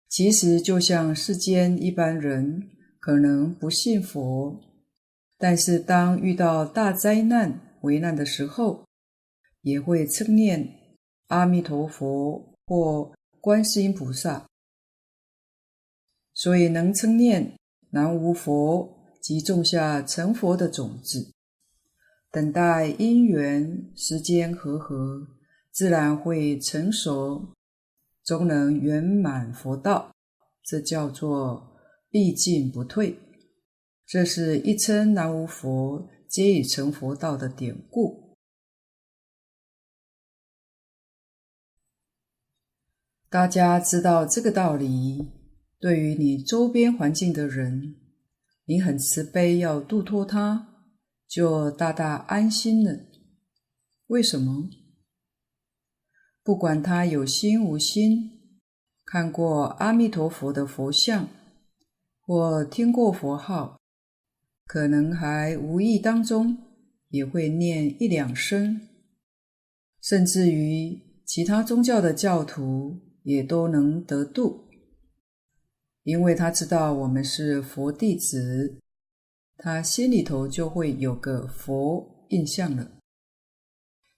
[0.09, 2.71] 其实就像世间一般人
[3.01, 4.59] 可能不信佛，
[5.37, 8.87] 但是当遇到大灾难、危难的时候，
[9.61, 10.67] 也会称念
[11.27, 13.13] 阿弥陀佛或
[13.43, 14.49] 观世音菩萨，
[16.33, 17.55] 所以能称念。
[17.95, 21.33] 南无佛，即种下成佛的种子，
[22.29, 25.29] 等待因缘时间和合，
[25.71, 27.55] 自然会成熟，
[28.25, 30.13] 终能圆满佛道。
[30.65, 31.79] 这叫做
[32.11, 33.17] 毕竟不退。
[34.05, 38.35] 这是一称南无佛，皆已成佛道的典故。
[43.31, 45.44] 大家知道这个道理。
[45.85, 47.97] 对于你周边环境的人，
[48.65, 50.67] 你很慈悲，要度脱他，
[51.29, 53.01] 就大大安心了。
[54.07, 54.71] 为什么？
[56.43, 58.31] 不管他有心无心，
[59.05, 61.29] 看过阿弥陀佛的佛像，
[62.23, 63.79] 或听过佛号，
[64.67, 66.57] 可能还无意当中
[67.11, 68.81] 也会念一两声，
[70.01, 74.64] 甚至于其他宗教的教徒也都能得度。
[76.05, 78.79] 因为他知道我们是佛弟子，
[79.57, 82.93] 他心里头就会有个佛印象了。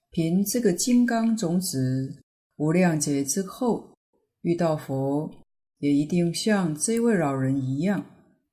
[0.09, 2.21] 凭这个金刚种子，
[2.57, 3.97] 无量劫之后
[4.41, 5.31] 遇到佛，
[5.77, 8.05] 也一定像这位老人一样，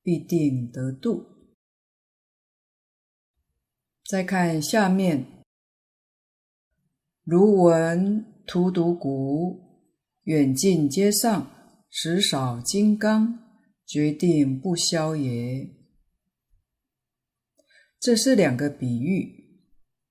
[0.02, 1.26] 必定得度。
[4.08, 5.26] 再看下面，
[7.24, 9.58] 如闻荼毒鼓，
[10.24, 11.50] 远近皆丧。
[11.96, 13.38] 时少金刚，
[13.86, 15.70] 决定不消也。
[18.00, 19.62] 这是两个比喻，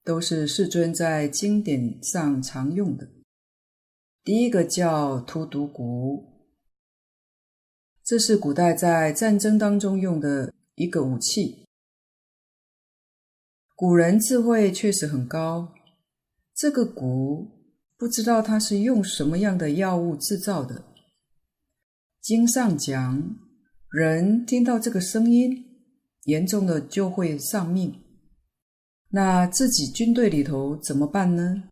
[0.01, 3.09] 都是世尊在经典上常用的。
[4.23, 6.47] 第一个叫荼毒骨，
[8.01, 11.65] 这是古代在战争当中用的一个武器。
[13.75, 15.73] 古人智慧确实很高，
[16.55, 20.92] 这个骨不知道它是用什么样的药物制造的。
[22.23, 23.37] 经上讲，
[23.89, 25.65] 人听到这个声音，
[26.23, 28.01] 严重的就会丧命。
[29.09, 31.63] 那自己军队里头怎么办呢？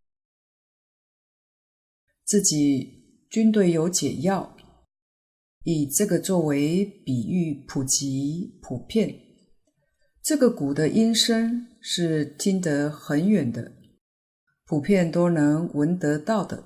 [2.25, 4.57] 自己军队有解药，
[5.63, 9.17] 以这个作为比喻，普及普遍。
[10.21, 13.71] 这个鼓的音声是听得很远的，
[14.65, 16.61] 普遍都能闻得到的，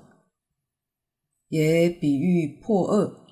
[1.50, 3.22] 也比喻破恶。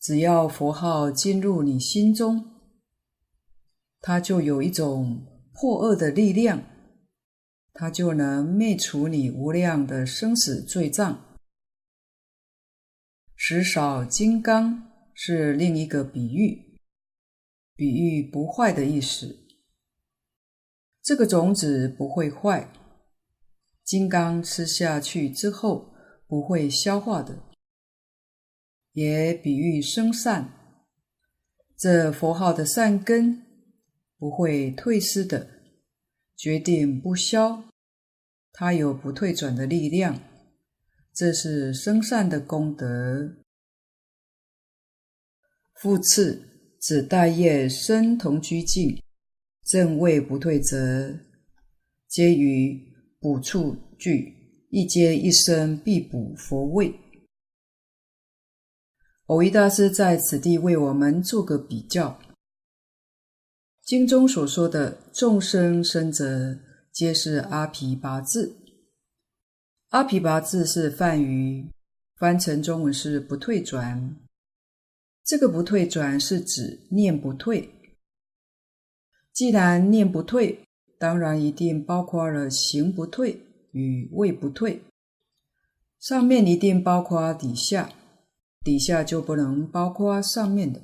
[0.00, 2.42] 只要佛号进入你心中，
[4.00, 6.62] 它就有一种破恶的力量，
[7.74, 11.38] 它就能灭除你无量的生死罪障。
[13.36, 16.78] 时少金刚是另一个比喻，
[17.76, 19.36] 比喻不坏的意思。
[21.02, 22.72] 这个种子不会坏，
[23.84, 25.92] 金刚吃下去之后
[26.26, 27.49] 不会消化的。
[29.00, 30.52] 也比喻生善，
[31.74, 33.46] 这佛号的善根
[34.18, 35.48] 不会退失的，
[36.36, 37.64] 决定不消，
[38.52, 40.20] 它有不退转的力量，
[41.14, 43.36] 这是生善的功德。
[45.76, 49.02] 复次，指大业身同居境，
[49.64, 51.18] 正位不退则，
[52.06, 52.78] 皆于
[53.18, 56.94] 补处具，一阶一生必补佛位。
[59.30, 62.18] 蕅益大师在此地为我们做个比较。
[63.84, 66.58] 经中所说的众生生者，
[66.90, 68.56] 皆是阿毗跋致。
[69.90, 71.70] 阿毗跋致是梵语，
[72.16, 74.16] 翻成中文是不退转。
[75.24, 77.70] 这个不退转是指念不退。
[79.32, 80.58] 既然念不退，
[80.98, 84.82] 当然一定包括了行不退与位不退。
[86.00, 87.92] 上面一定包括底下，
[88.62, 90.82] 底下就不能包括上面的。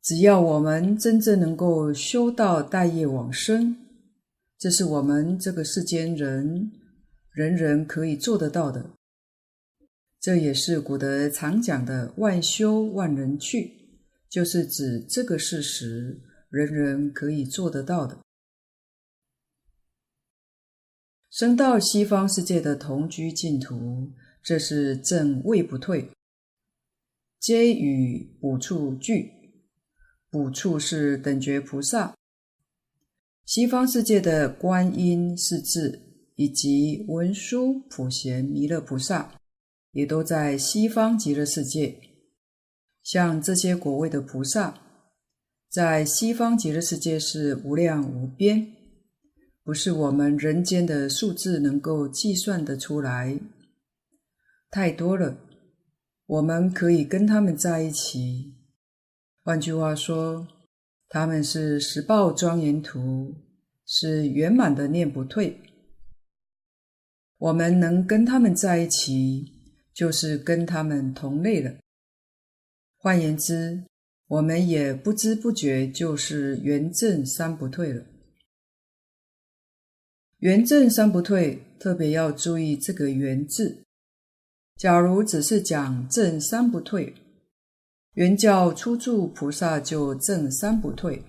[0.00, 3.76] 只要我们真正能够修到带业往生，
[4.58, 6.72] 这是我们这个世间人
[7.30, 8.90] 人人可以做得到的。
[10.20, 13.72] 这也是古德常讲的“万修万人去”，
[14.30, 18.18] 就是指这个事实，人人可以做得到的。
[21.32, 24.12] 生到西方世界的同居净土，
[24.42, 26.10] 这是正位不退，
[27.40, 29.32] 皆与补处俱。
[30.28, 32.14] 补处是等觉菩萨，
[33.46, 36.02] 西方世界的观音、是至
[36.36, 39.34] 以及文殊、普贤、弥勒菩萨，
[39.92, 41.98] 也都在西方极乐世界。
[43.02, 44.78] 像这些果位的菩萨，
[45.70, 48.70] 在西方极乐世界是无量无边，
[49.64, 53.38] 不是我们人间的数字能够计算得出来，
[54.70, 55.38] 太多了。
[56.26, 58.54] 我们可以跟他们在一起。
[59.44, 60.48] 换句话说，
[61.08, 63.34] 他们是十报庄严图，
[63.86, 65.60] 是圆满的念不退。
[67.38, 69.52] 我们能跟他们在一起，
[69.92, 71.74] 就是跟他们同类了。
[72.96, 73.84] 换言之，
[74.28, 78.04] 我们也不知不觉就是圆正三不退了。
[80.42, 83.84] 圆正三不退，特别要注意这个“圆”字。
[84.76, 87.14] 假如只是讲正三不退。
[88.14, 91.24] 圆教初住菩萨就正三不退，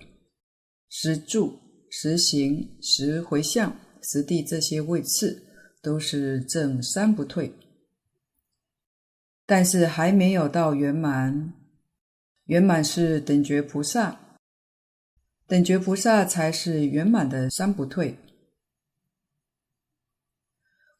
[0.88, 1.56] 实住、
[1.90, 5.40] 实行、实回向、实地这些位次
[5.80, 7.54] 都是正三不退，
[9.46, 11.52] 但是还没有到圆满。
[12.46, 14.20] 圆满是等觉菩萨，
[15.46, 18.18] 等觉菩萨才是圆满的三不退。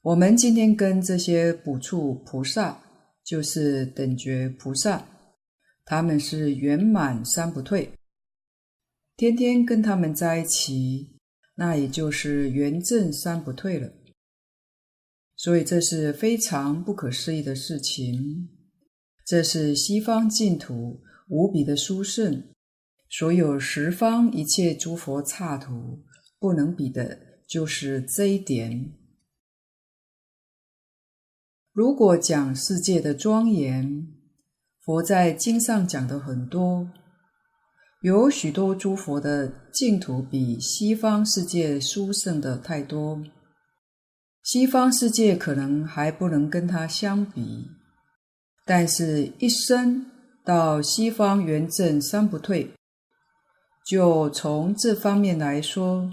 [0.05, 2.79] 我们今天跟这些补处菩萨，
[3.25, 5.03] 就是等觉菩萨。
[5.87, 7.91] 他们是圆满三不退，
[9.17, 11.17] 天天跟他们在一起，
[11.55, 13.91] 那也就是圆正三不退了。
[15.37, 18.51] 所以这是非常不可思议的事情。
[19.25, 21.01] 这是西方净土
[21.31, 22.51] 无比的殊胜，
[23.09, 26.05] 所有十方一切诸佛刹土
[26.39, 28.99] 不能比的，就是这一点。
[31.75, 34.07] 如果讲世界的庄严。
[34.85, 36.87] 佛在经上讲的很多，
[38.03, 43.25] 有许多诸佛的净土比西方世界殊胜的太多，
[44.43, 47.71] 西方世界可能还不能跟它相比，
[48.67, 50.05] 但是一生
[50.45, 52.71] 到西方圆正三不退，
[53.87, 56.13] 就从这方面来说，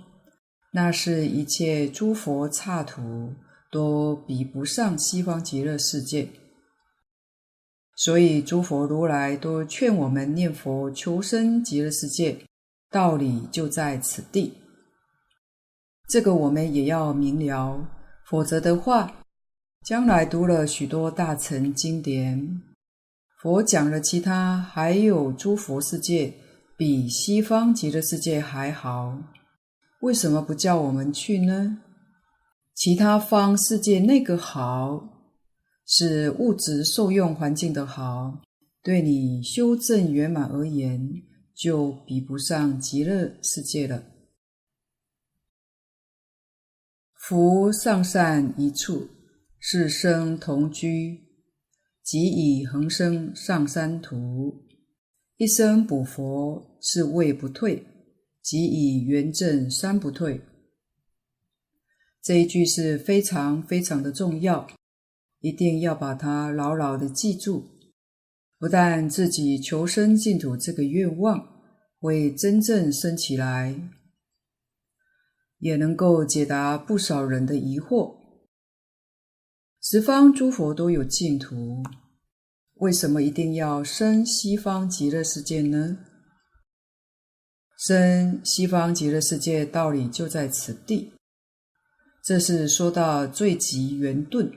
[0.72, 3.34] 那是一切诸佛刹土
[3.72, 6.30] 都比不上西方极乐世界。
[7.96, 12.38] 所以，诸佛如来都劝我们念佛求生极乐世界，
[12.90, 14.54] 道理就在此地。
[16.08, 17.88] 这个我们也要明了，
[18.26, 19.24] 否则的话，
[19.86, 22.62] 将来读了许多大乘经典，
[23.42, 26.34] 佛讲了其他，还有诸佛世界
[26.76, 29.18] 比西方极乐世界还好，
[30.02, 31.78] 为什么不叫我们去呢？
[32.74, 35.10] 其他方世界那个好。
[35.94, 38.42] 是物质受用环境的好，
[38.82, 41.22] 对你修正圆满而言，
[41.54, 44.02] 就比不上极乐世界了。
[47.20, 49.06] 夫上善一处，
[49.60, 51.20] 是生同居，
[52.04, 54.64] 即以恒生上三途；
[55.36, 57.86] 一生补佛，是位不退，
[58.42, 60.40] 即以圆正三不退。
[62.22, 64.68] 这一句是非常非常的重要。
[65.40, 67.72] 一定要把它牢牢的记住，
[68.60, 71.64] 不但自己求生净土这个愿望
[72.00, 73.76] 会真正生起来，
[75.58, 78.18] 也能够解答不少人的疑惑。
[79.82, 81.82] 十方诸佛都有净土，
[82.76, 85.98] 为什么一定要生西方极乐世界呢？
[87.80, 91.12] 生西方极乐世界道理就在此地，
[92.24, 94.52] 这是说到最极圆顿。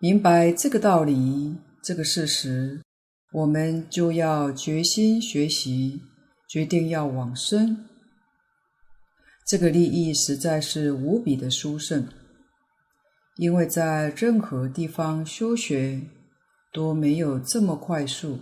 [0.00, 2.82] 明白这个道理，这个事实，
[3.30, 6.02] 我们就要决心学习，
[6.48, 7.86] 决定要往生。
[9.46, 12.08] 这个利益实在是无比的殊胜，
[13.36, 16.00] 因为在任何地方修学
[16.72, 18.40] 都没有这么快速。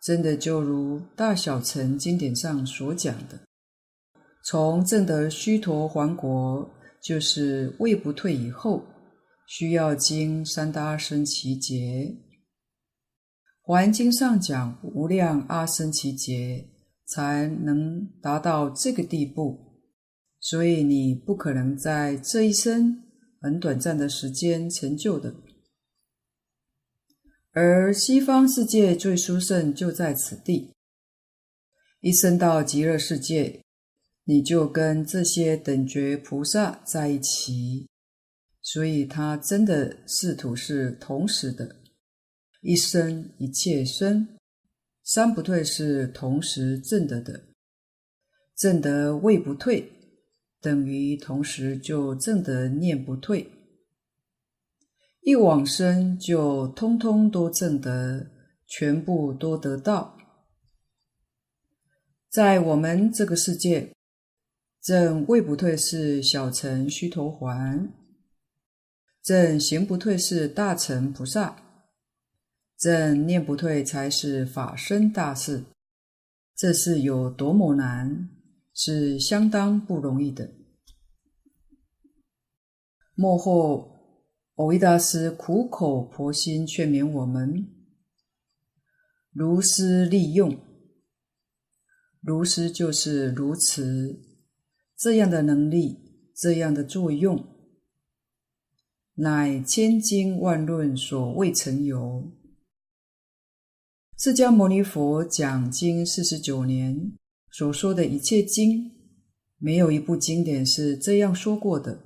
[0.00, 3.40] 真的就如大小乘经典上所讲的，
[4.44, 6.70] 从证得须陀洹果，
[7.02, 8.84] 就是位不退以后。
[9.50, 12.14] 需要经三大阿僧只劫，
[13.62, 16.68] 华严经上讲无量阿僧只劫
[17.06, 19.80] 才能达到这个地步，
[20.38, 23.04] 所以你不可能在这一生
[23.40, 25.34] 很短暂的时间成就的。
[27.52, 30.74] 而西方世界最殊胜就在此地，
[32.00, 33.64] 一生到极乐世界，
[34.28, 37.88] 你就跟这些等觉菩萨在一起。
[38.60, 41.76] 所以，他真的四土是同时的，
[42.60, 44.28] 一生一切生，
[45.02, 47.44] 三不退是同时证得的，
[48.54, 49.90] 证得位不退，
[50.60, 53.50] 等于同时就证得念不退，
[55.22, 58.26] 一往生就通通都证得，
[58.66, 60.18] 全部都得到。
[62.28, 63.94] 在我们这个世界，
[64.88, 67.90] 证位不退是小乘须陀洹。
[69.22, 71.62] 证行不退是大乘菩萨，
[72.78, 75.62] 证念不退才是法身大士。
[76.56, 78.30] 这是有多么难，
[78.72, 80.54] 是相当不容易的。
[83.14, 84.24] 幕后，
[84.54, 87.68] 藕益大师苦口婆心劝勉我们：
[89.32, 90.58] 如师利用，
[92.22, 94.18] 如师就是如此，
[94.98, 95.96] 这样的能力，
[96.34, 97.46] 这样的作用。
[99.14, 102.32] 乃千经万论所未曾有。
[104.16, 107.12] 释迦牟尼佛讲经四十九年
[107.52, 108.90] 所说的一切经，
[109.58, 112.04] 没有一部经典是这样说过的。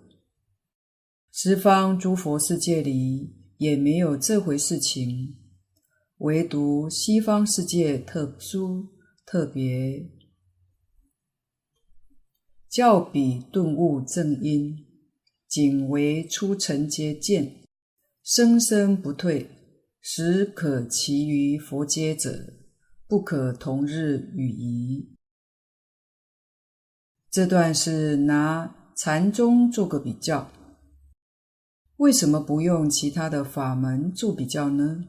[1.33, 5.39] 十方诸佛世界里也没有这回事情，
[6.19, 8.87] 唯独西方世界特殊
[9.25, 10.11] 特别，
[12.73, 14.87] 教彼顿悟正因。
[15.47, 17.67] 仅为初尘皆见，
[18.25, 19.51] 生生不退，
[20.01, 22.55] 实可期于佛阶者，
[23.07, 25.15] 不可同日语疑。
[27.31, 30.51] 这段是拿禅宗做个比较，
[31.99, 35.05] 为什么不用其他的法门做比较呢？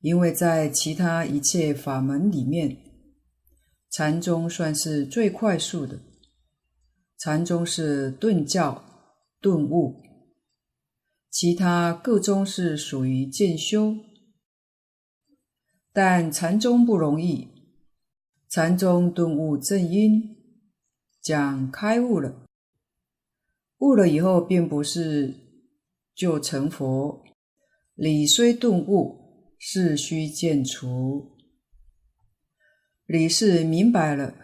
[0.00, 2.83] 因为在其他一切法门里面，
[3.96, 6.00] 禅宗算是最快速的。
[7.16, 8.84] 禅宗是顿教、
[9.40, 10.02] 顿悟，
[11.30, 13.94] 其他各宗是属于渐修，
[15.92, 17.46] 但禅宗不容易。
[18.48, 20.38] 禅宗顿悟正因，
[21.22, 22.48] 讲开悟了，
[23.78, 25.32] 悟了以后并不是
[26.16, 27.22] 就成佛，
[27.94, 31.33] 理虽顿悟，事须渐除，
[33.06, 34.34] 理是明白了。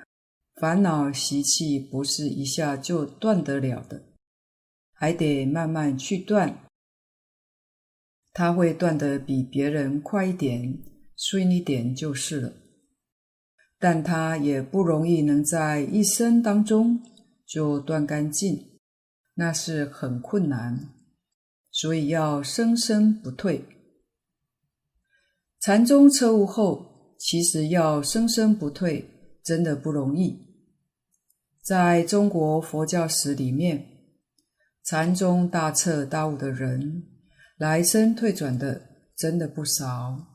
[0.54, 4.02] 烦恼习气不是一下就断得了的，
[4.92, 6.66] 还得慢慢去断。
[8.32, 10.78] 他会断得比别人快一点、
[11.16, 12.52] 顺一点就是了。
[13.78, 17.02] 但他也不容易能在一生当中
[17.46, 18.78] 就断干净，
[19.34, 20.90] 那是很困难。
[21.70, 23.64] 所以要生生不退。
[25.60, 26.89] 禅宗彻悟后，
[27.20, 29.10] 其实要生生不退，
[29.44, 30.42] 真的不容易。
[31.62, 33.86] 在中国佛教史里面，
[34.82, 37.02] 禅宗大彻大悟的人，
[37.58, 38.80] 来生退转的
[39.14, 40.34] 真的不少。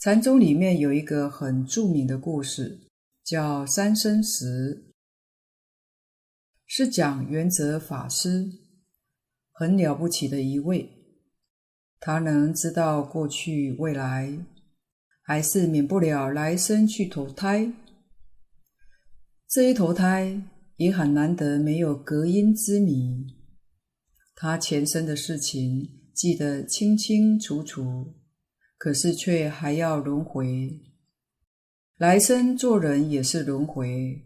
[0.00, 2.80] 禅宗里面有一个很著名的故事，
[3.22, 4.92] 叫三生石，
[6.66, 8.50] 是讲圆泽法师，
[9.52, 10.90] 很了不起的一位，
[12.00, 14.36] 他能知道过去未来，
[15.28, 17.70] 还是免不了来生去投胎。
[19.46, 20.40] 这一投胎
[20.76, 23.26] 也很难得，没有隔阴之谜。
[24.34, 28.14] 他前生的事情记得清清楚楚，
[28.78, 30.80] 可是却还要轮回。
[31.98, 34.24] 来生做人也是轮回，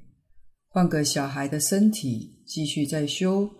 [0.69, 3.51] 换个小孩的身体继续再修。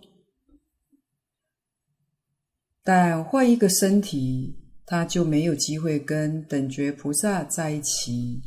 [2.81, 8.41] 但换一个身体，他就没有机会跟等觉菩萨在一起，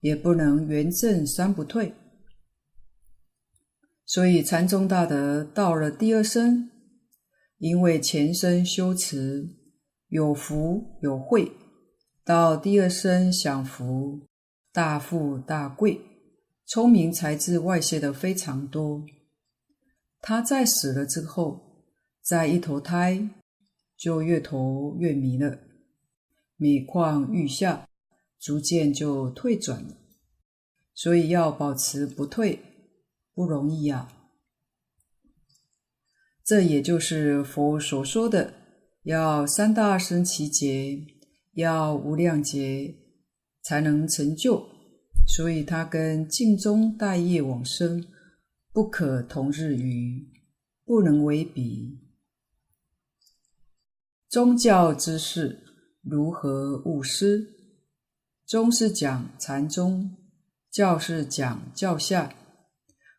[0.00, 1.94] 也不能圆证三不退。
[4.06, 6.70] 所以禅宗大德到了第二生，
[7.58, 9.48] 因为前生修持
[10.08, 11.50] 有福有慧，
[12.22, 14.26] 到第二生享福，
[14.70, 15.98] 大富大贵，
[16.66, 19.02] 聪明才智外泄的非常多。
[20.20, 21.82] 他在死了之后，
[22.22, 23.28] 在一投胎，
[24.04, 25.60] 就越投越迷了，
[26.58, 27.88] 每况愈下，
[28.38, 29.96] 逐渐就退转了。
[30.92, 32.60] 所以要保持不退，
[33.32, 34.12] 不容易啊。
[36.44, 38.52] 这也就是佛所说的，
[39.04, 41.06] 要三大僧只劫，
[41.54, 42.94] 要无量劫
[43.62, 44.66] 才能成就。
[45.26, 48.04] 所以它跟尽终待业往生
[48.70, 50.28] 不可同日语，
[50.84, 52.03] 不能为比。
[54.34, 55.62] 宗教之事
[56.02, 57.54] 如何务施？
[58.44, 60.10] 宗是讲禅宗，
[60.72, 62.34] 教是讲教下。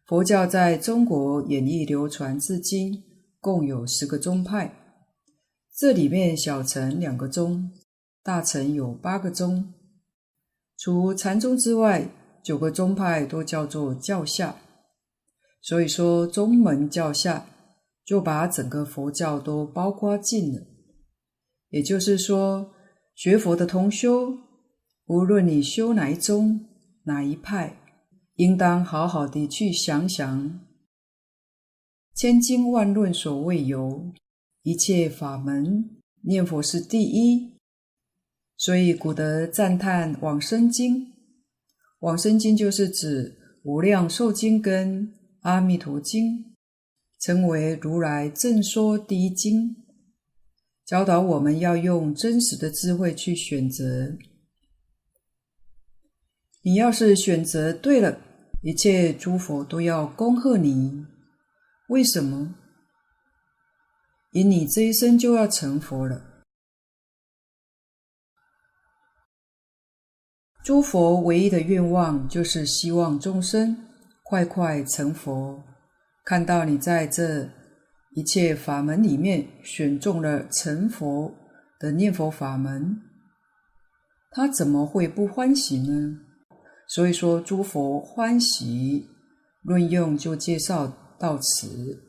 [0.05, 3.01] 佛教在中国演绎流传至今。
[3.39, 4.75] 共有十个宗派，
[5.73, 7.71] 这里面小乘两个宗，
[8.21, 9.73] 大乘有八个宗。
[10.77, 12.09] 除禅宗之外，
[12.43, 14.57] 九个宗派都叫做教下。
[15.61, 17.45] 所以说，宗门教下
[18.03, 20.74] 就把整个佛教都包括进了。
[21.75, 22.71] 也就是说，
[23.15, 24.37] 学佛的同修，
[25.07, 26.67] 无论你修哪一宗、
[27.03, 27.75] 哪一派，
[28.35, 30.61] 应当好好的去想想。
[32.13, 34.13] 千经万论所谓有，
[34.61, 35.89] 一切法门
[36.21, 37.57] 念佛是第一，
[38.55, 41.11] 所以古德赞叹往生经。
[41.99, 46.55] 往生经就是指无量寿经跟阿弥陀经，
[47.19, 49.75] 称为如来正说第一经，
[50.85, 54.15] 教导我们要用真实的智慧去选择。
[56.61, 58.19] 你要是选择对了，
[58.61, 61.07] 一切诸佛都要恭贺你。
[61.89, 62.53] 为什么？
[64.31, 66.43] 因你这一生就要成佛了。
[70.63, 73.87] 诸佛唯一的愿望就是希望众生
[74.23, 75.63] 快快成佛。
[76.23, 77.49] 看到你在这
[78.15, 81.31] 一切法门里面选中了成佛
[81.79, 82.99] 的念佛法门，
[84.31, 86.19] 他怎么会不欢喜呢？
[86.87, 89.07] 所以说，诸佛欢喜。
[89.61, 90.91] 论用就介绍。
[91.17, 92.03] 到此，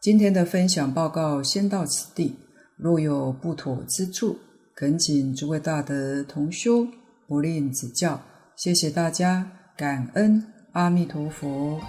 [0.00, 2.36] 今天的分享报告先到此地。
[2.76, 4.38] 若有不妥之处，
[4.76, 6.86] 恳请诸位大德同修
[7.26, 8.22] 不吝指教。
[8.56, 11.80] 谢谢大家，感恩阿弥陀佛。